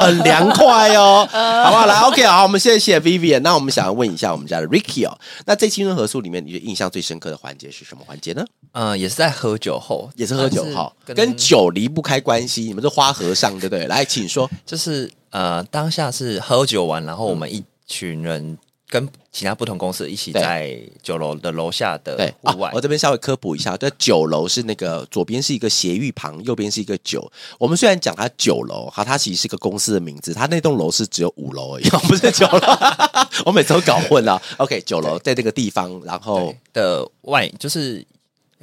[0.00, 1.86] 很凉快哦， 好不好？
[1.86, 3.40] 来，OK，好，我们谢谢 Vivian。
[3.40, 8.44] 那我们想要问一下我们家的 Ricky 哦，那这青春合宿里面，你觉得印象最深刻的环节是什么环节呢？
[8.72, 12.62] 嗯，也是在喝酒后，也是喝酒但是哈，跟酒离不开关系。
[12.62, 13.86] 你们是花和尚，对不对？
[13.86, 14.48] 来，请说。
[14.66, 18.56] 就是呃，当下是喝酒完，然后我们一群人
[18.90, 27.30] 跟其他不同公司一起在九楼的楼下的对啊户外，，我这边稍微科普一下，这九楼是那个左边是一个斜玉旁，右边是一个九。
[27.56, 32.60] 我们虽然讲它九楼，哈，它其实是个公司的名字，它那栋楼是只有五楼而已， 不是九楼。
[33.46, 34.42] 我每次都搞混了。
[34.58, 38.04] OK，九楼在这个地方，然后的外就是。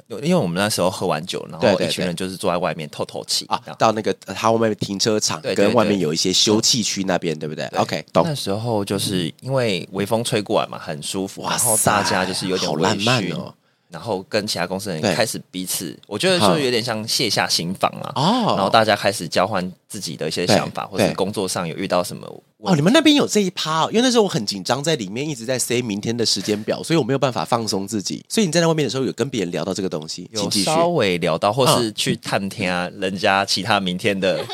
[0.08, 8.24] 因为我们那时候喝完酒，然后一群人就是坐在外面透透气啊，到那个呃它外面停车场跟外面有一些休憩区那边，对不对对？OK，懂。
[8.26, 13.54] 那时候就是因为微风吹过来嘛，很舒服，然后大家就是有点微好浪漫醺哦，
[13.90, 16.54] 然后跟其他公司的人开始彼此，我觉得好。
[16.54, 18.54] 就有点像卸下心防啊，哦。
[18.56, 22.26] 然后大家开始交换自己的一些想法，或者是工作上有遇到什么
[22.58, 28.24] 哦，你们那边有这一趴、哦，因为那时候我很紧张，在里面一直在塞明天的时间表，所以我没有办法放松自己。
[28.28, 30.64] 所以你在那外面的时候，有跟别人聊到这个东西，请。
[30.64, 34.44] 稍微聊到，或是去探听啊人家其他明天的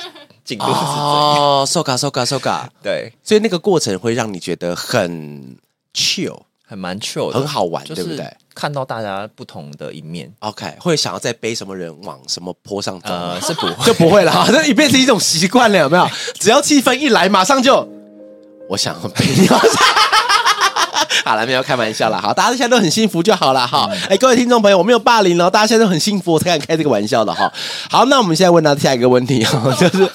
[0.44, 0.66] 进度。
[0.66, 5.56] 哦，收嘎收嘎收嘎，对，所以那个过程会让你觉得很
[5.94, 13.08] chill，很蛮 chill，很好玩，就是对不对看到大家不同的一面，？OK，会想要再背什么人往什么坡上走？
[13.08, 16.08] 呃， 是不会就不会了，哈，这已变成一种习惯了，有没有？
[16.38, 17.88] 只要气氛一来，马上就
[18.68, 19.48] 我想背你。
[21.24, 22.20] 好了，没有开玩笑啦。
[22.20, 23.88] 好，大家现在都很幸福就好了哈。
[24.08, 27.52] 哎、各位听众朋友，我没有霸凌哦，大家现在都很幸福，我才敢开这个玩笑的哈。
[27.90, 30.10] 好，那我们现在问到下一个问题哦，就是。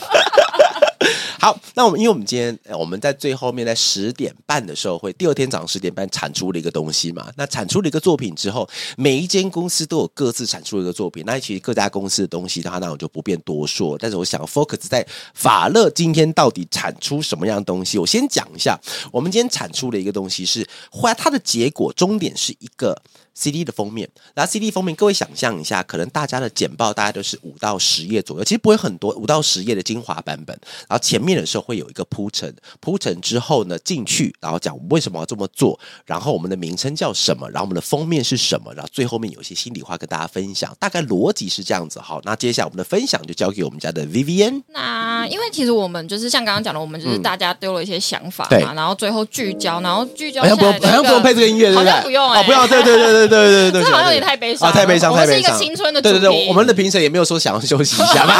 [1.41, 7.32] 好，那我们因为我们今天我们在最后面在十点半的时候会，第二天早上十点半产出了一个东西嘛。
[7.38, 11.23] 那产出了一个作品之后，每一间公司都有各自产出了一个作品。
[11.25, 13.97] 那其实各家公司的东西的话，那我就不便多说。
[13.97, 17.97] 但是我想 focus 在法乐今天到底产出什么样的东西。
[17.97, 18.78] 我先讲一下，
[19.10, 23.02] 我们今天产出了一个东西是，后来它的结果终点是一个
[23.39, 24.08] CD 的封面。
[24.34, 30.58] 然后 CD 封面，各位想象一下，可能大家的简报大概都是五到十页左右，其实不会很多，五到十页的精华版本。
[30.88, 41.99] 然后前面的时候会有一个铺陈，铺陈之后呢进去，然后讲为什么要这么做，然后我们的名称叫什么，然后我们的封面是什么，然后最后面有一些心里话跟大家分享，大概逻辑是这样子。
[41.99, 44.62] 好，那接下来我们的分享就交给我们家的 Vivian。
[44.67, 51.91] 那因为其实我们就是像刚刚讲的，我们就是大家丢了一些想法然后最后聚焦，然后聚焦好像不用，好像不用配这个音乐，对不对？
[51.91, 55.65] 好像不用哎哦，不要，对对对对对对对，这好像有点太悲伤啊，太悲伤，我们是一个太悲伤。
[55.65, 58.33] 青春的对对对，我们的评审也没有说想要休息一下嘛。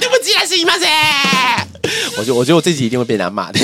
[0.00, 0.88] 对不起，是姨妈噻。
[2.18, 3.52] 我觉，我觉得我自己一定会被人家骂。
[3.52, 3.60] 的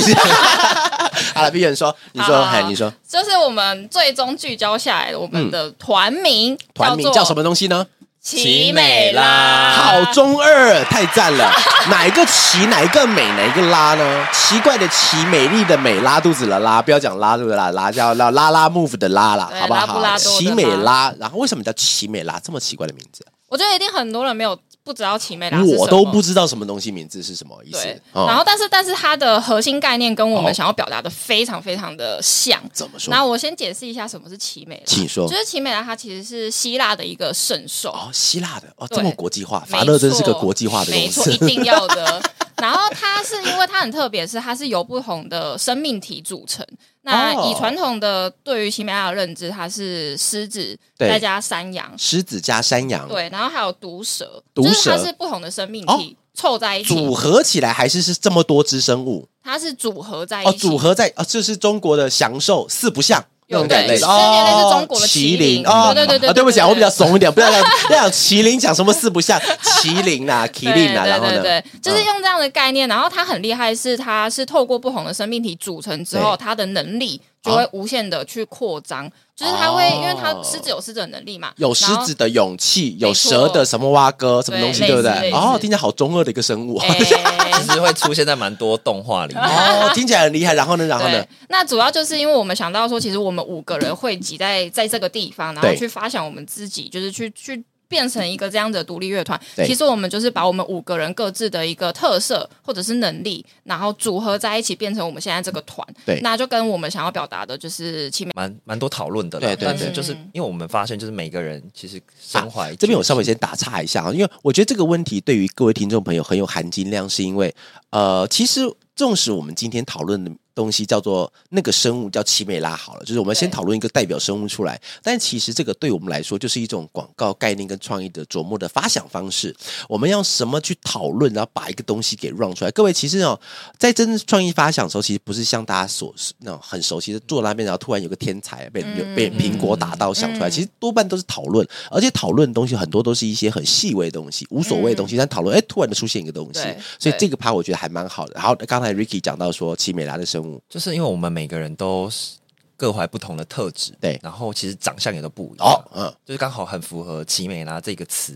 [1.34, 7.42] 好了，B 人说，你说，哎，你说，就是我们最终聚焦下来，我们的团名、团名叫什么？
[7.42, 7.86] 东西呢？
[8.26, 11.48] 奇美拉，好中二，太赞了！
[11.88, 14.26] 哪一个奇，哪一个美，哪一个拉呢？
[14.32, 20.18] 奇怪的奇，美丽的美，拉肚子的拉，不要讲拉肚子的拉，拉叫拉拉拉 move 的拉啦，好不好？
[20.18, 22.36] 奇美拉，然后为什么叫奇美拉？
[22.40, 23.24] 这么奇怪的名字？
[23.48, 32.62] 我觉得一定很多人没有不知道奇美拉是什么，我都不知道什么东西名字是什么意思然后，但是但是它的核心概念跟我哦们想要表达的非常非常的像。
[32.72, 33.11] 怎么说？
[33.11, 34.83] 那我先解释一下什么是奇美拉。
[34.87, 37.90] 请说就是奇美拉，它其实是希腊的一个圣兽。
[37.90, 41.37] 哦，希腊的哦，对这么国际化，法乐真是个国际化的公没错，一。
[41.38, 42.22] 定要的。
[42.57, 46.64] 然后它是因为它很特别，是它是由不同的生命体组成。
[47.07, 47.49] 那哦。
[47.49, 51.09] 以传统的对于奇美拉的认知，它是狮子对。
[51.09, 55.97] 再加山羊，狮子加山羊，对，然后还有毒蛇，毒就是它蛇是不同的生命哦。
[55.97, 59.27] 体凑在一起，组合起来还是是这么多只生物？
[59.42, 63.25] 它是组合在一起，哦，组合在哦，这是中国的祥兽四不像。
[63.48, 72.06] 那有种感对是类的哦，类似中国的麒麒麟哦，对对对对不起我比较怂一点，不要讲 不要讲麒麟，讲什么四不像，麒麟啊， 麒麟啊，然后呢，对对，就是嗯。
[72.06, 85.11] 用这样的概念，然后它很厉害，是它是透过不同的生命体组成之后，它的能力就会无限的去扩张，就是它会，因为它狮子有狮子的能力嘛，有狮然后子的勇气，有蛇的什么蛙哥什么东西，对对不对？
[85.11, 86.79] 类似类似哦，听起来好中二的一个生物。
[86.79, 86.88] 哎
[87.61, 89.42] 其实会出现在蛮多动画里面。
[89.44, 90.55] 哦，听起来很厉害。
[90.55, 97.62] 然后呢，然后呢对？，那主要就是因为我们想到说，其实我们五个人汇集在在这个地方，然后对去发想我们自己，就是去去。
[97.88, 105.87] 变成一个这样的独立乐团，其实我们就是把我们五个人各自的一个特色或者是能力，然后组合在一起，变成我们现在这个团。
[106.05, 106.20] 对。
[106.22, 117.55] 那就跟我们想要表达的就是蛮蛮多讨论的啦，对对对但是就是因为我们发现，就是每个人其实身怀、这边我稍微先打岔一下啊，因为我觉得这个问题对于各位听众朋友很有含金量，是因为
[117.90, 118.62] 呃，其实
[118.94, 129.55] 纵使我们今天讨论的东西叫做那个生物叫奇美拉好了，就是我们先讨论一个代表生物出来，但其实这个对我们来说就是一种广告概念跟创意的琢磨的发想方式。
[129.87, 132.71] 我们要什么去讨论，然后把一个东西给 run 出来？
[132.71, 133.38] 各位其实哦，
[133.79, 140.51] 在真正创意发想的时候，其实不是像大家所那种很熟悉的坐那边，然后突然有个天才被嗯被苹果打到想出来，嗯。
[140.51, 146.61] 其实多半都是讨论，而且讨论的东西很多都是一些很细微的东西，无所谓的东西，但讨论哎，突然的出现一个东西。
[146.99, 148.33] 所以这个趴我觉得还蛮好的。
[148.35, 152.37] 然后刚才 Ricky 讲到说奇美拉的生物，就是因为我们每个人都是
[152.76, 154.18] 各怀不同的特质，对。
[154.22, 158.35] 然后其实长相也都不一样，哦，嗯，就是刚好很符合“奇美拉”这个词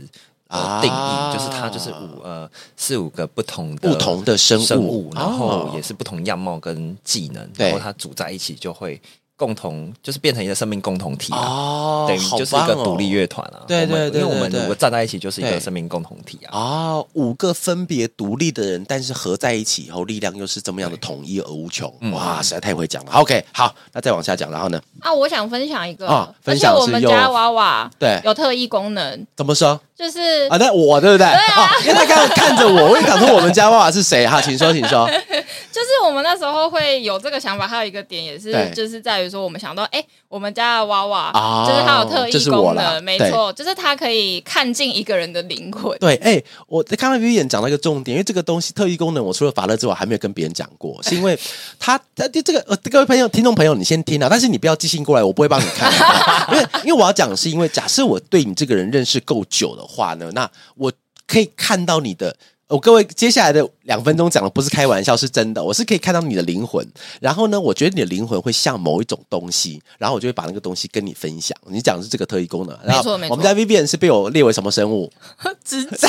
[0.49, 4.65] 啊的定义，就是它就是五呃四五个不同的不同的生物。
[4.65, 5.73] 生物，然后哦。
[5.75, 9.01] 也是不同样貌跟技能，然后它组在一起就会
[9.41, 11.41] 共同就是变成一个生命共同体啊。
[11.41, 16.51] 哦等于就是一个独立乐团啊，对对对因为我们对对如果站在一起，就是一个生命共同体啊。
[16.53, 21.93] 哦，五个分别独立的人，但是合在一起以后，力量又是这么样的统一而无穷。
[22.01, 23.13] 嗯哇，实在太会讲了。
[23.13, 24.81] OK，好，那再往下讲，然后呢？
[25.01, 30.57] 啊，我想分享一个，啊分享我们家娃娃对，有特异功能，怎么说就是啊？
[30.59, 31.27] 那我对不对？
[31.27, 34.41] 啊，因为他刚刚看着我，我也想说我们家娃娃是谁哈？
[34.41, 35.07] 请说，请说。
[35.71, 45.97] 就是我们那时候会有这个想法，还有一个点也是，就是在于说，我们想到，哎、我们家的娃娃，哦就是它有特异功能，没错，就是它可以看尽一个人的灵魂。
[45.99, 51.39] 对，哎、我刚刚 Vivian 讲到一个重点，因为这个东西特异功能，我除了法乐之外，还没有跟别人讲过，是因为
[51.79, 55.93] 他他这个呃，各位朋友、听众朋友，你先听啊，但是你不要寄信过来，我不会帮你看，
[56.53, 60.93] 因为因为我要讲的是，因为假设我对你这个人认识够久的话呢，那我
[61.27, 62.37] 可以看到你的。
[62.69, 65.61] 我、各位接下来的两分钟讲的不是开玩笑，是真的。
[65.61, 66.87] 我是可以看到你的灵魂，
[67.21, 71.59] 然后呢，我觉得你的灵魂会像某一种东西，然后我就会把那个东西跟你分享。
[71.67, 75.13] 你讲的是这个特异功能，然后我们家 Vivian 是被我列为什么生物？
[75.67, 76.07] 蜘蛛，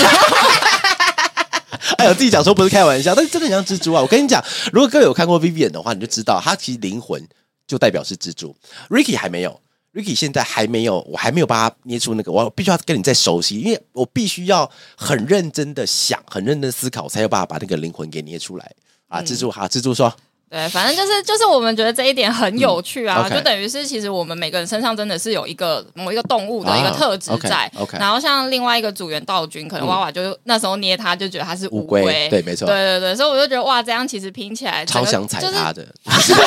[1.98, 4.02] 哎呦，自己讲说不是开玩笑，但是真的很像蜘蛛啊！
[4.04, 4.40] 我跟你讲，
[4.72, 7.28] 如果各位有看过 Vivian 的话，你就知道他其实灵魂
[7.66, 8.56] 就代表是蜘蛛。
[8.90, 9.60] Ricky 还没有
[9.94, 18.72] ，Ricky 现在还没有，我还没有把他捏出那个，我必须要跟你再熟悉，因为我必须要很认真的想，很认真地思考，才有办法把那个灵魂给捏出来
[19.08, 19.22] 啊！
[19.22, 20.14] 蜘蛛，好，蜘蛛说，
[20.52, 27.72] 对，反正就是就是我们觉得这一点很有趣啊，就等于是其实我们每个人身上真的是有一个某一个动物的一个特质在。
[27.94, 35.88] 然后像另外一个组员道君，可能娃娃就那时候捏他就觉得他是乌龟，对没错对对对，所以我就觉得哇，这样其实拼起来超想踩就是他的。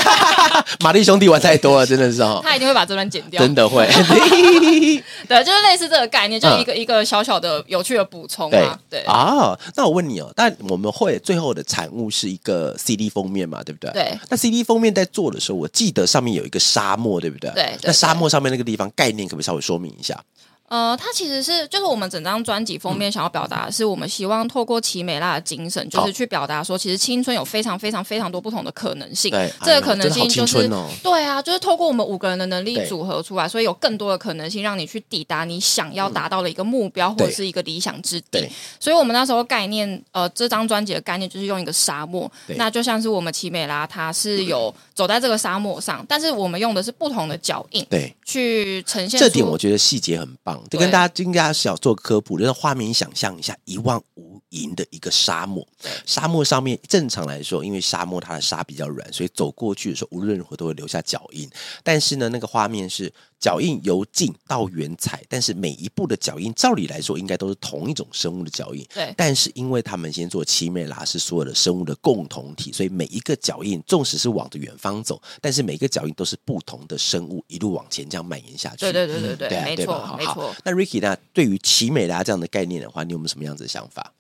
[0.81, 3.41] 玛丽兄弟玩太多了，真的是哦， 他一定会把这段剪掉。
[3.41, 3.89] 真的会。
[5.27, 8.79] 对，就是类似这个概念，就嗯一个、一个小小的有趣的补充对啊。
[8.91, 13.94] 对啊，那我问你哦，但我们会最后的产物是一个 CD 封面嘛，对不对？
[13.95, 14.19] 对。
[14.29, 17.51] 那 CD 封面在做的时候，我记得上面有一个沙漠，对不对？
[17.53, 20.23] 对对那沙漠上面那个地方概念，可不可以稍微说明一下？
[20.69, 29.31] 呃，它其实是就是我们整张专辑封面想要表达的是，我们希望透过奇美拉的精神，就是去表达说，其实青春有非常非常非常多不同的可能性。
[29.31, 30.69] 对这个可能性就是、
[31.03, 38.49] 对啊，就是透过我们五个人的能力组合出来，所以有更多的可能性让你去抵达你想要达到的一个目标、或者是一个理想之地。
[38.81, 55.67] 所以我们那时候概念，呃，这张专辑的概念就是用一个沙漠，那就像是我们奇美拉，它是有 走在这个沙漠上，但是我们用的是不同的脚印对，去呈现这点我觉得细节很棒，就跟大家跟大家小做科普，就是画面想象一下一望无垠的一个沙漠，
[56.07, 61.51] 沙漠上面正常来说，因为沙漠它的沙比较软，所以走过去的时候无论如何都会留下脚印。
[61.83, 63.13] 但是呢，那个画面是
[63.45, 68.83] 脚印由近到远踩，但是每一步的脚印照理来说应该都是同一种生物的脚印。
[68.95, 78.77] 对但是因为他们先做奇美拉是所有的生物的共同体，所以每一个脚印纵使是往着远方走，但是每一个脚印都是不同的生物一路往前这样蔓延下去。
[78.79, 79.77] 对对对对对，对啊，没？
[79.77, 80.57] 错好好没错。
[80.65, 81.15] 那 Ricky 呢？
[81.35, 84.11] 对于奇美拉这样的概念的话，你有没有什么样子的想法？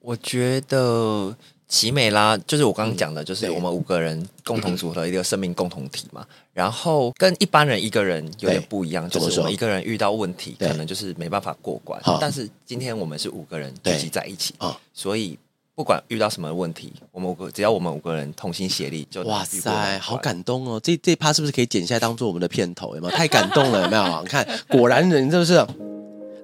[0.00, 1.36] 我觉得
[1.68, 6.26] 奇美拉就是我刚刚讲的，就是我们五个人共同组合一个生命共同体嘛。
[6.52, 12.00] 然后跟一般人一个人有点不一样，就是我们一个人遇到问题，可能就是没办法过关。
[12.20, 15.38] 但是今天我们是五个人聚集在一起啊，所以
[15.74, 20.78] 不管遇到什么问题，我们五个只要我们五个人同心协力，就能哇塞，好感动哦！
[20.82, 22.94] 这这趴是不是可以剪下来当做我们的片头？
[22.94, 23.16] 有没有？
[23.16, 24.22] 太感动了，有没有？
[24.22, 25.66] 你 看，果然人就是。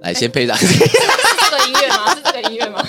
[0.00, 0.56] 来，先配上。
[0.62, 2.14] 是这个音乐吗？
[2.14, 2.86] 是这个音乐吗？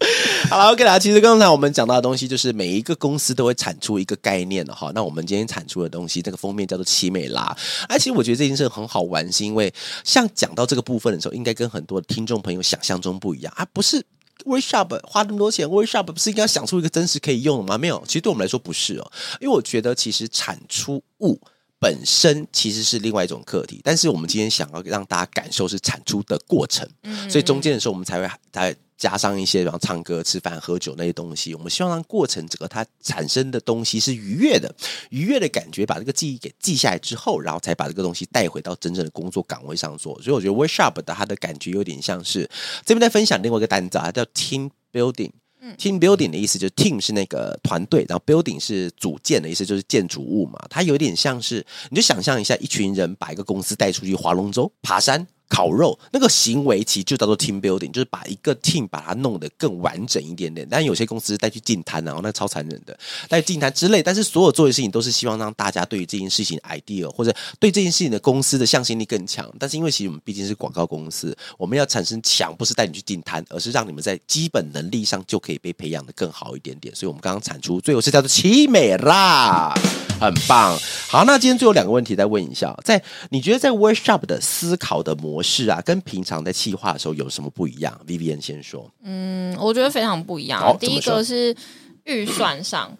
[0.48, 0.98] 好了，OK 啦。
[0.98, 4.90] 其实刚才我们讲到的东西，就是每一个公司都会产出一个概念的哈。
[4.94, 7.54] 那我们今天产出的东西，这个封面叫做奇美拉。
[7.88, 9.72] 而其实我觉得这件事很好玩，是因为
[10.02, 14.04] 像讲到这个部分的时候，应该跟很多听众朋友想象中不一样啊，不是。
[14.46, 17.76] Workshop 花那么多钱，Workshop 不是应该想出一个真实可以用的吗？
[17.76, 21.38] 没有，其实对我们来说不是哦，因为我觉得其实产出物。
[21.82, 31.54] 本身其实是另外一种课题，但是我们今天想要让大家感受是产出的过程，嗯所以中间的时候我们才会才加上一些，然后唱歌、吃饭、喝酒那些东西。
[31.54, 34.72] 我们希望让过程整个它产生的东西是愉悦的，
[35.08, 40.20] 愉悦的感觉，把这个记忆给记下来之后，然后才把这个东西带回到真正的工作岗位上做。
[40.20, 42.48] 所以我觉得 workshop 的它的感觉有点像是
[42.84, 45.30] 这边在分享另外一个单词啊，它叫 team building。
[45.76, 50.58] Team building 的意思就是 team 是那个团队，然后 building 是组建的意思，就是建筑物嘛。
[50.70, 60.66] 它有点像是，你就想象一下，一群人把一个公司带出去划龙舟、爬山、烤肉，那个行为其实就叫做 team building，就是把一个 team 把它弄得更完整一点点。
[60.70, 62.96] 但有些公司带去进摊，然后那超残忍的，
[63.28, 64.00] 带去进摊之类。
[64.00, 69.52] 但是所有做的事情都是希望让大家对于这件事情 idea 或者对这件事情的公司的向心力更强。
[69.58, 76.94] 但是因为其实我们毕竟是广告公司，我们要产生强，不是带你去进摊，而是让你们在基本能力上就可以被培养的更好一点点。
[76.94, 79.74] 所以我们刚刚产出最后是叫做奇美啦。
[80.20, 90.76] 很棒，好，那今天最后两个问题再问一下，在你觉得在 workshop 的思考的模式啊，跟平常在企划的时候有什么不一样？Vivian 先说，嗯，我觉得非常不一样。
[90.78, 91.56] 第一个是
[92.04, 92.94] 预算上，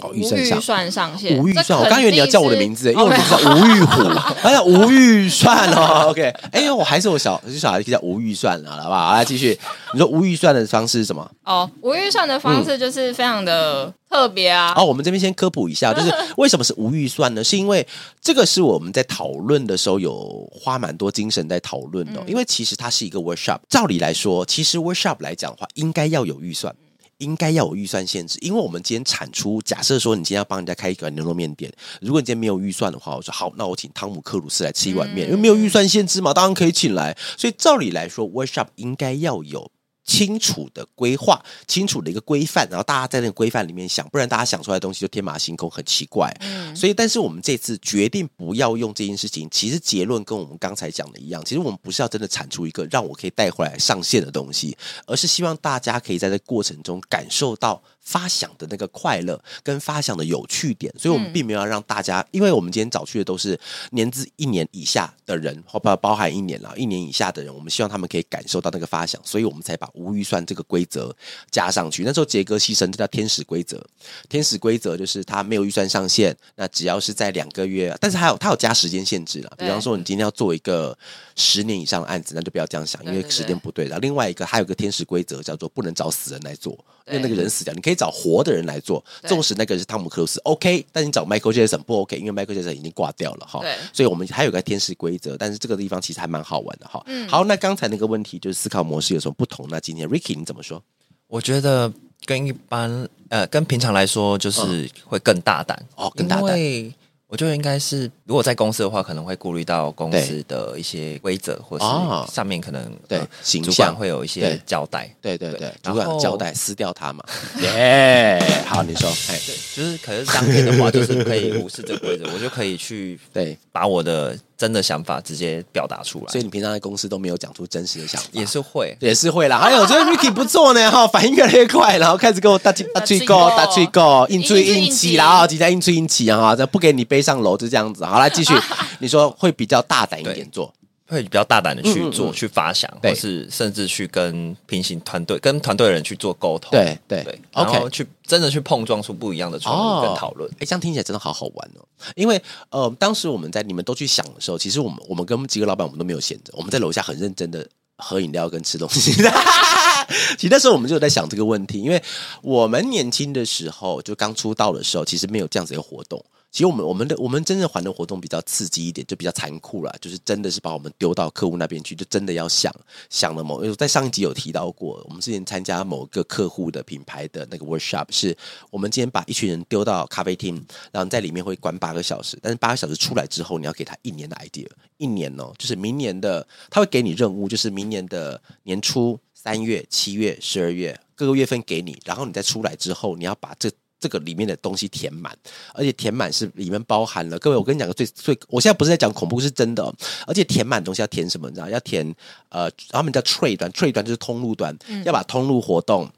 [0.00, 4.02] 哦，无预算上限，无预算，我刚以为你要叫我的名字，因为我名字叫吴玉虎，
[4.42, 6.22] 哎呀，无预算哦， OK，
[6.52, 9.12] 哎呦，我还是我小，就小孩可以叫无预算了，好不好？
[9.12, 9.58] 来继续，
[9.92, 11.30] 你说无预算的方式是什么？
[11.44, 14.74] 哦，无预算的方式就是非常的特别啊。
[14.76, 17.42] 哦，我们这边先科普一下， 就是为什么是无预算呢？
[17.42, 17.86] 是因为
[18.20, 26.74] 这个是我们在讨论的时候有花蛮多精神在讨论的哦、因为其实它是一个 workshop，照理来说，其实 workshop 来讲的话，应该要有预算。
[27.18, 37.16] 应该要有预算限制，因为我们今天产出，假设说你今天要帮人家开一个牛肉面店，如果你今天没有预算的话，我说好，那我请汤姆克鲁斯来吃一碗面，因为没有预算限制嘛，当然可以请来。
[37.38, 39.70] 所以照理来说，workshop 应该要有
[40.06, 46.32] 清楚的规划、清楚的一个规范，然后大家在那个规范里面想，不然大家想出来的东西就天马行空，很奇怪。
[46.74, 54.76] 所以，但是我们这次决定不要用这件事情，其实结论跟我们刚才讲的一样，其实我们不是要真的产出一个让我可以带回来上线的东西，
[55.06, 57.82] 而是希望大家可以在这过程中感受到。
[58.06, 63.58] 发想的那个快乐跟发想的有趣点，所以我们并没有要让大家，因为我们今天找去的都是
[63.90, 71.14] 年资一年以下的人，或包包含一年了，一年以下的人，我们希望他们可以感受到那个发想，所以我们才把无预算这个规则
[71.50, 72.04] 加上去。
[72.04, 73.84] 那时候杰哥牺牲这叫天使规则，
[74.28, 79.52] 天使规则就是他没有预算上限，那只要是在两个月，但是还有他有加时间限制了。
[79.58, 80.96] 比方说你今天要做一个
[81.34, 83.86] 十年以上的案子，那就不要这样想，因为时间不对。
[83.86, 86.78] 然后另外一个还有个天使规则叫做不能找死人来做，
[87.08, 89.04] 因为那个人死掉，你可以找活的人来做。
[89.22, 93.60] 对纵使那个人是汤姆克鲁斯，OK，但你找 Michael Jackson 不 OK，因为 Michael Jackson 已经挂掉了哈。
[93.60, 97.02] 对所以我们还有个天使规则，但是这个地方其实还蛮好玩的哈。
[97.06, 99.66] 嗯好，那刚才那个问题就是思考模式有什么不同？
[99.68, 100.82] 那今天 Ricky 你怎么说？
[101.28, 101.92] 我觉得
[102.24, 106.94] 跟一般呃跟平常来说，就是会更大胆哦更大胆因为
[107.28, 115.12] 我觉得应该是，如果在公司的话，可能会顾虑到公司的一些规则，或哦是上面可能对呃形主管象会有一些交代。
[115.20, 117.24] 对对对对，主管交代撕掉它嘛。
[117.62, 126.32] 耶，好，你说，哎，对，就是可是当天的话，就是可以无视这个规则，我就可以去 对，把我的真的想法直接表达出来。
[126.32, 129.58] 所以你平常在公司都没有讲出真实的想法，也是会，也是会啦。
[129.58, 138.04] 还有，我觉得 Ricky 不错呢，哈，反应越来越快，然后开始跟我大气大嘴够大嘴够，硬吹硬气，然后底下硬吹硬气啊，哈，这不给你背上楼就这样子。
[138.04, 138.54] 好，来继续，
[139.00, 140.72] 你说会比较大胆一点做，
[141.08, 146.70] 会比较大胆的去做、嗯嗯嗯去发想，或是甚至去跟平行团队、跟团队的人去做沟通。
[146.72, 150.50] 对对对然后 OK 去真的去碰撞出不一样的创意跟讨论。
[150.58, 151.86] 哎，这样听起来真的好好玩哦。
[152.14, 157.66] 因为呃，当时我们在你们都去想的时候，其实我们我们跟几个老板我们都没有闲着，我们在楼下很认真的
[157.98, 159.12] 喝饮料跟吃东西。
[160.38, 162.02] 其实那时候我们就在想这个问题，因为
[162.42, 166.24] 我们年轻的时候，就刚出道的时候，其实没有这样子一个活动。
[166.56, 172.74] 其实我们我们的我们真正环的活动比较刺激一点，就比较残酷啦，就是真的是把我们丢到客户那边去，就真的要想
[173.10, 178.34] 想了某，在上一集有提到过，我们之前参加某个客户的品牌的那个 workshop，是
[178.70, 180.54] 我们今天把一群人丢到咖啡厅，
[180.90, 193.70] 然后在里面会关八个小时，但是八个小时出来之后，你要给他一年的 idea，一年哦，就是明年的，他会给你任务，就是明年的年初三月、七月、十二月各个月份给你，然后你再出来之后，你要把这。
[194.06, 195.36] 这个里面的东西填满，
[195.74, 199.92] 而且填满是里面包含了各位，我跟你讲个最最，我现在不是在讲恐怖，是真的、哦。
[200.28, 201.48] 而且填满东西要填什么？
[201.48, 201.68] 你知道？
[201.68, 202.14] 要填
[202.50, 206.08] 呃，他们叫 trade 端，trade 端就是通路端，要把通路活动、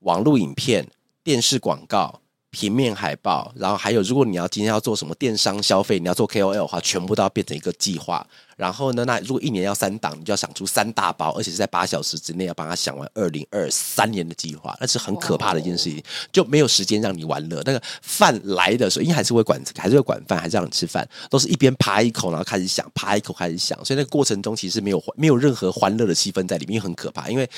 [0.00, 0.86] 网络影片、
[1.24, 2.20] 电视广告、
[2.50, 8.26] 平面海报，然后还有，如果你要今天要做什么电商消费，你要做 KOL 的话，全部都要变成一个计划。
[8.56, 17.62] 然后呢，那如果一年要三档，你就要想出三大包，而且是在八小时之内要帮他想完二零二三年的计划，那是很可怕的一件事情，就没有时间让你玩乐。
[17.66, 27.48] 那个饭来的时候，因为还是会管，还是会管饭，还是让你吃饭，都是一边扒一口，然后开始想，扒一口开始想，所以那个过程中其实没有没有任何欢乐的气氛在里面，很可怕，因为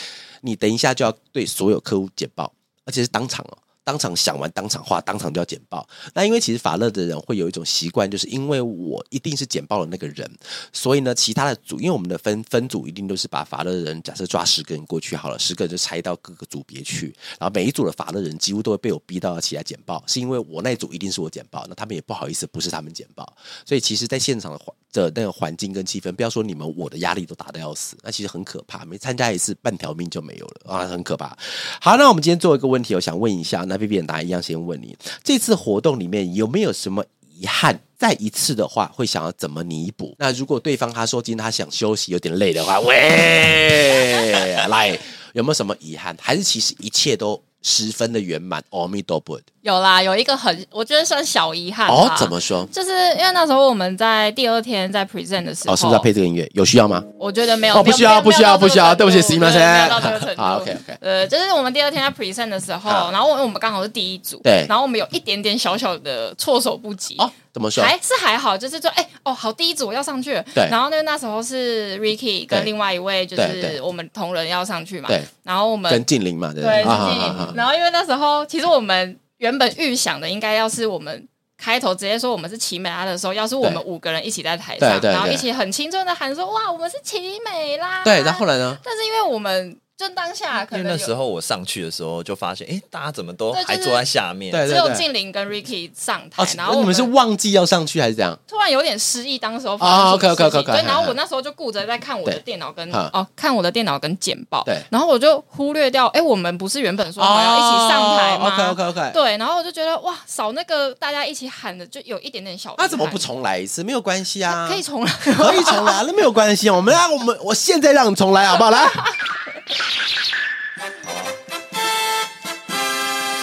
[0.40, 2.52] 你等一下就要对所有客户简报，
[2.84, 3.56] 而且是当场哦。
[3.90, 5.84] 当场想完，当场画，当场就要简报。
[6.14, 10.30] 那因为其实法乐的人会有一种习惯，就是因为我一定是简报的那个人，
[10.72, 23.34] 所以呢，其他的组，因为我们的分分组一定都是把法乐的人，假设抓十个人过去好了，十个人就拆到各个组别去，然后每一组的法乐人几乎都会被我逼到起来简报，是因为我那一组一定是我简报，那他们也不好意思不是他们简报，
[23.66, 31.36] 所以其实，在现场的环的那个环境跟气氛，不要说你们，我的压力都打得要死，那其实很可怕，每参加一次半条命就没有了啊，很可怕。
[31.80, 37.04] 好，那我们今天做一个问题，我想问一下，那 B B 答案一样，先问你，这次活动里面有没有什么
[37.34, 37.80] 遗憾？
[37.98, 40.14] 再一次的话，会想要怎么弥补？
[40.18, 44.32] 那如果对方他说今天他想休息，有点累的话，喂，
[44.70, 44.98] 来，
[45.34, 46.16] 有没有什么遗憾？
[46.20, 48.63] 还是其实一切都十分的圆满？
[48.71, 49.39] 阿弥陀佛。
[49.61, 52.63] 有啦，有一个很我觉得算小遗憾哦吧，怎么说？
[52.71, 56.47] 就是因为那时候我们在第二天在 present 的时候，哦，是不是要配这个音乐？
[56.53, 57.03] 有需要吗？
[57.17, 60.41] 我觉得没有，哦不需要没有不需要不需要对不起没有すみません没有到这个程度。
[60.43, 67.15] 好，OK，OK 呃，就是我们第二天在 present 的时候，好然后我们刚好是第一组，对然后我们有一点点小小的措手不及。
[67.17, 67.83] 哦，怎么说？
[67.83, 70.45] 还是还好，就是说，哎、哦，好，第一组要上去了。
[70.53, 75.07] 对然后呢，那时候是 Ricky 对跟另外一位就对对是我们同仁要上去嘛。
[75.07, 75.23] 对。
[75.41, 76.91] 然后我们跟静玲嘛，对不对，对？
[76.91, 81.26] 啊是静好 然后因为那时候其实我们原本预想的应该要是我们。
[81.62, 88.74] 开头直接说我们是奇美拉的时候，要是我们五个人一起在台对上，对对然后一起很青春的喊说：“哇，我们是奇美拉！”对，然后后来呢？
[88.82, 94.50] 但是因为我们就当下可能因为那时候我上去的时候就发现，哎，大家怎么都还坐在下面？
[94.50, 98.34] 对只有静玲跟 Ricky 上台，哦，然后我你们是忘记要上去还是这样？
[98.48, 109.10] 突然有点失忆，当时候哦发生什么 OK，OK，OK，OK，对，然后我那时候就顾着在看我的对电脑跟哦看我的电脑跟简报，对然后我就忽略掉，哎，我们不是原本说我要一起上台吗 OK OK OK。
[109.12, 112.74] 对，然后我就觉得哇，少那个大家一起喊的，就有一点点小。
[112.78, 113.84] 那怎么不重来一次？
[113.84, 115.12] 没有关系啊，可以重来？
[115.20, 116.74] 可以重来啊，那没有关系啊。
[116.74, 118.70] 我们让我们我现在让你重来好不好？
[118.70, 118.88] 来，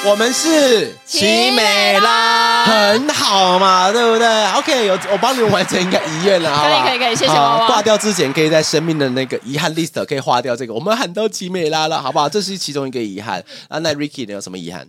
[0.05, 10.73] 我们是奇美拉很好嘛，对不对？OK，有我帮你们完成一个遗愿了，好不好可以可以可以谢谢好娃娃挂掉之前，可以在生命的那个遗憾 list 可以划掉这个。
[10.73, 12.29] 我们喊到奇美拉了，好不好？
[12.29, 13.43] 这是其中一个遗憾。
[13.67, 14.31] 啊，那 Ricky 你？
[14.31, 14.87] 有什么遗憾？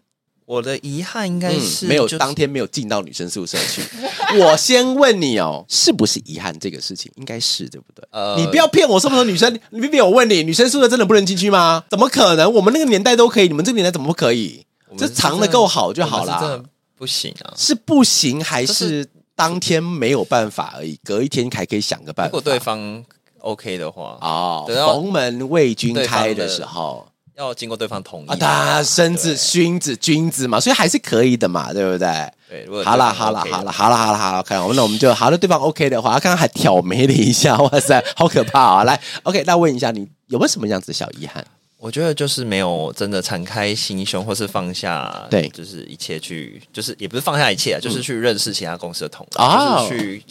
[0.48, 3.82] 我的遗憾应该是、嗯没有就是当天没有进到女生宿舍去。
[4.40, 7.12] 我先问你哦，是不是遗憾这个事情？
[7.16, 8.02] 应该是对不对？
[8.10, 9.52] 呃你不要骗我，是不是女生？
[9.68, 11.84] 你别骗我问你，女生宿舍真的不能进去吗？
[11.90, 12.50] 怎么可能？
[12.50, 14.64] 我们那个年代都可以，你们这个年代怎么不可以？
[14.96, 16.36] 这藏的够好就好啦。
[16.36, 17.52] 我们是真的不行啊。
[17.54, 20.98] 是不行还是当天没有办法而已？
[21.04, 22.30] 隔一天还可以想个办法。
[22.30, 23.04] 如果对方
[23.40, 27.06] OK 的话，哦，等到逢门为君开的时候
[27.38, 32.08] 要经过对方同意啊，他身子对君子君子嘛，所以还是可以的嘛，对不对？
[32.50, 35.38] 对，如果好啦，对方好啦，好啦，好啦，好啦，好啦，看，那我们就好了。
[35.38, 38.84] 对方 OK 的话，他刚刚还挑眉了一下，哇塞，好可怕啊！
[38.84, 41.44] 来，OK，那问一下你有没有什么样子的小遗憾？
[41.76, 50.24] 我觉得就是没有真的敞开心胸，或是放下，对嗯就是一切去，就是也不是放下一切啊，就是去认识其他公司的同事，哦就是去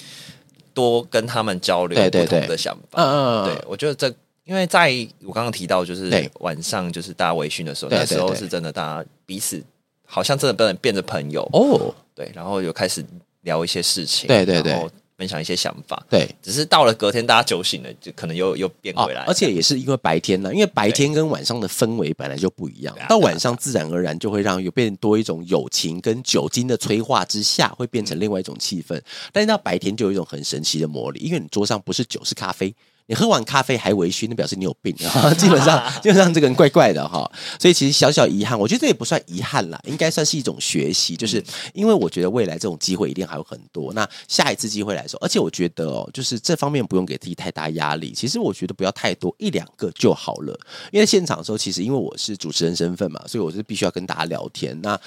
[0.74, 3.02] 多跟他们交流不对对对同的想法。
[3.02, 4.14] 嗯嗯，嗯对，我觉得这，
[4.48, 4.90] 因为在
[5.26, 9.62] 我刚刚提到，就是晚上就是大家微醺的时候，那时候是真的，大家彼此
[10.06, 13.06] 好像真的变变成朋友，哦，对，然后有开始
[13.42, 16.02] 聊一些事情，对对对分享一些想法。
[16.10, 16.30] 对。
[16.44, 29.02] 只是到了隔天，大家酒醒了，就可能又又变回来、哦而且也是因为白天呢，因为白天跟晚上的氛围本来就不一样到晚上自然而然就会让有变多一种友情跟酒精的催化之下，会变成另外一种气氛。
[29.34, 32.74] 但是到白天就有一种很神奇的魔力，因为你桌上不是酒是咖啡。
[33.08, 35.34] 你喝完咖啡还微醺，那表示你有病啊！
[35.36, 37.30] 基本上， 基本上这个人怪怪的哈。
[37.60, 41.16] 所以其实小小遗憾，我觉得这也不算遗憾啦，应该算是一种学习。
[41.16, 41.44] 就是
[41.74, 43.94] 因为我觉得未来这种机会一定还有很多。
[43.94, 48.12] 那下一次机会来说，而且我觉得哦，就是这方面不用给自己太大压力。
[48.12, 50.60] 其实我觉得不要太多，一两个就好了。
[50.92, 54.78] 因为现场的时候，其实因为我是主持人身份嘛，所以我是必须要跟大家聊天。
[54.82, 55.00] 那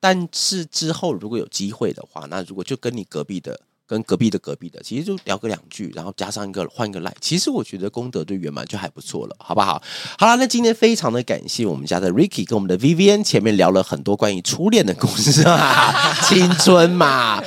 [0.00, 3.60] 但是之后如果有机会的话，那如果就跟你隔壁的。
[3.86, 9.82] 跟隔壁的隔壁的，其实就聊个两句，然后加上一个换一个赖其实我觉得功德对圆满就还不错了，好不好？
[10.18, 17.44] 好了，那今天非常的感谢我们家的 Ricky 跟我们的 Vivian 前面聊了很多关于初恋的故事啊， 青春嘛，